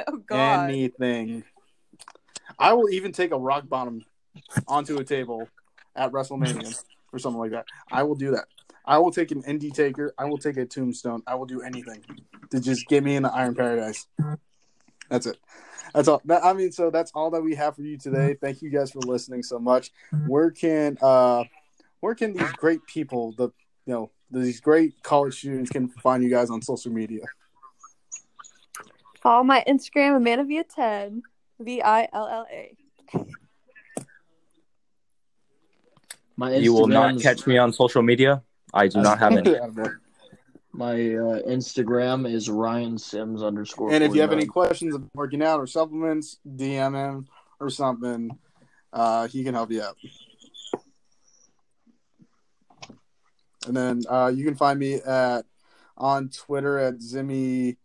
Oh 0.06 0.16
God. 0.26 0.70
anything. 0.70 1.44
I 2.58 2.72
will 2.72 2.88
even 2.88 3.12
take 3.12 3.30
a 3.30 3.36
rock 3.38 3.68
bottom 3.68 4.02
onto 4.66 4.96
a 4.96 5.04
table 5.04 5.48
at 5.94 6.12
WrestleMania 6.12 6.82
or 7.14 7.18
something 7.18 7.40
like 7.40 7.52
that. 7.52 7.66
I 7.90 8.02
will 8.02 8.14
do 8.14 8.32
that. 8.32 8.46
I 8.84 8.98
will 8.98 9.10
take 9.10 9.30
an 9.30 9.42
Undertaker. 9.46 10.14
I 10.18 10.26
will 10.26 10.38
take 10.38 10.56
a 10.56 10.66
tombstone. 10.66 11.22
I 11.26 11.36
will 11.36 11.46
do 11.46 11.62
anything 11.62 12.04
to 12.50 12.60
just 12.60 12.86
get 12.88 13.02
me 13.02 13.16
in 13.16 13.22
the 13.22 13.32
Iron 13.32 13.54
Paradise. 13.54 14.06
That's 15.08 15.26
it. 15.26 15.38
That's 15.94 16.08
all. 16.08 16.20
I 16.42 16.52
mean, 16.52 16.72
so 16.72 16.90
that's 16.90 17.12
all 17.14 17.30
that 17.30 17.42
we 17.42 17.54
have 17.54 17.76
for 17.76 17.82
you 17.82 17.96
today. 17.96 18.36
Thank 18.40 18.62
you 18.62 18.70
guys 18.70 18.90
for 18.90 18.98
listening 19.00 19.42
so 19.42 19.58
much. 19.58 19.90
Where 20.26 20.50
can 20.50 20.98
uh, 21.00 21.44
where 22.00 22.14
can 22.14 22.34
these 22.34 22.50
great 22.52 22.84
people, 22.86 23.32
the 23.38 23.50
you 23.86 23.92
know, 23.92 24.10
these 24.30 24.60
great 24.60 25.02
college 25.02 25.38
students, 25.38 25.70
can 25.70 25.88
find 25.88 26.22
you 26.22 26.30
guys 26.30 26.50
on 26.50 26.60
social 26.62 26.92
media? 26.92 27.22
Follow 29.22 29.44
my 29.44 29.64
Instagram, 29.66 30.16
Amanda 30.16 30.44
Villa 30.44 30.64
10, 30.64 31.22
V 31.60 31.80
I 31.80 32.08
L 32.12 32.26
L 32.26 32.46
A. 32.50 32.76
My 36.36 36.56
You 36.56 36.72
will 36.72 36.86
not 36.86 37.20
catch 37.20 37.46
me 37.46 37.58
on 37.58 37.72
social 37.72 38.02
media. 38.02 38.42
I 38.72 38.88
do 38.88 39.00
not 39.00 39.18
have 39.18 39.36
any. 39.36 39.54
My 40.72 40.94
uh, 40.94 41.40
Instagram 41.46 42.28
is 42.28 42.50
Ryan 42.50 42.98
Sims 42.98 43.44
underscore. 43.44 43.92
And 43.92 44.02
if 44.02 44.12
you 44.12 44.20
have 44.20 44.32
any 44.32 44.44
questions 44.44 44.92
of 44.92 45.04
working 45.14 45.40
out 45.40 45.60
or 45.60 45.68
supplements, 45.68 46.38
DM 46.44 46.94
him 46.94 47.28
or 47.60 47.70
something. 47.70 48.36
Uh, 48.92 49.28
he 49.28 49.44
can 49.44 49.54
help 49.54 49.70
you 49.70 49.82
out. 49.82 49.96
And 53.68 53.76
then 53.76 54.02
uh, 54.08 54.32
you 54.34 54.44
can 54.44 54.56
find 54.56 54.78
me 54.78 54.94
at 54.94 55.42
on 55.96 56.28
Twitter 56.28 56.78
at 56.78 56.98
Zimmy 56.98 57.76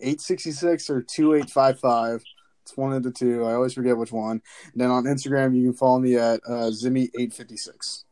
eight 0.00 0.20
sixty 0.20 0.52
six 0.52 0.90
or 0.90 1.02
two 1.02 1.34
eight 1.34 1.48
five 1.50 1.80
five. 1.80 2.22
It's 2.64 2.76
one 2.76 2.94
of 2.94 3.02
the 3.02 3.10
two. 3.10 3.44
I 3.44 3.52
always 3.52 3.74
forget 3.74 3.96
which 3.96 4.10
one. 4.12 4.40
And 4.72 4.80
then 4.80 4.90
on 4.90 5.04
Instagram, 5.04 5.54
you 5.54 5.64
can 5.64 5.74
follow 5.74 5.98
me 5.98 6.16
at 6.16 6.40
uh, 6.46 6.70
Zimmy 6.70 7.10
eight 7.18 7.34
fifty 7.34 7.58
six. 7.58 8.04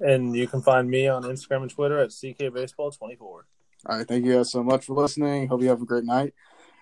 And 0.00 0.34
you 0.34 0.48
can 0.48 0.60
find 0.62 0.90
me 0.90 1.08
on 1.08 1.22
Instagram 1.22 1.62
and 1.62 1.70
Twitter 1.70 1.98
at 1.98 2.10
CK 2.10 2.52
Baseball 2.52 2.90
24. 2.90 3.46
All 3.86 3.96
right, 3.96 4.06
thank 4.06 4.24
you 4.24 4.34
guys 4.34 4.50
so 4.50 4.62
much 4.62 4.86
for 4.86 4.94
listening. 4.94 5.48
Hope 5.48 5.62
you 5.62 5.68
have 5.68 5.82
a 5.82 5.86
great 5.86 6.04
night. 6.04 6.34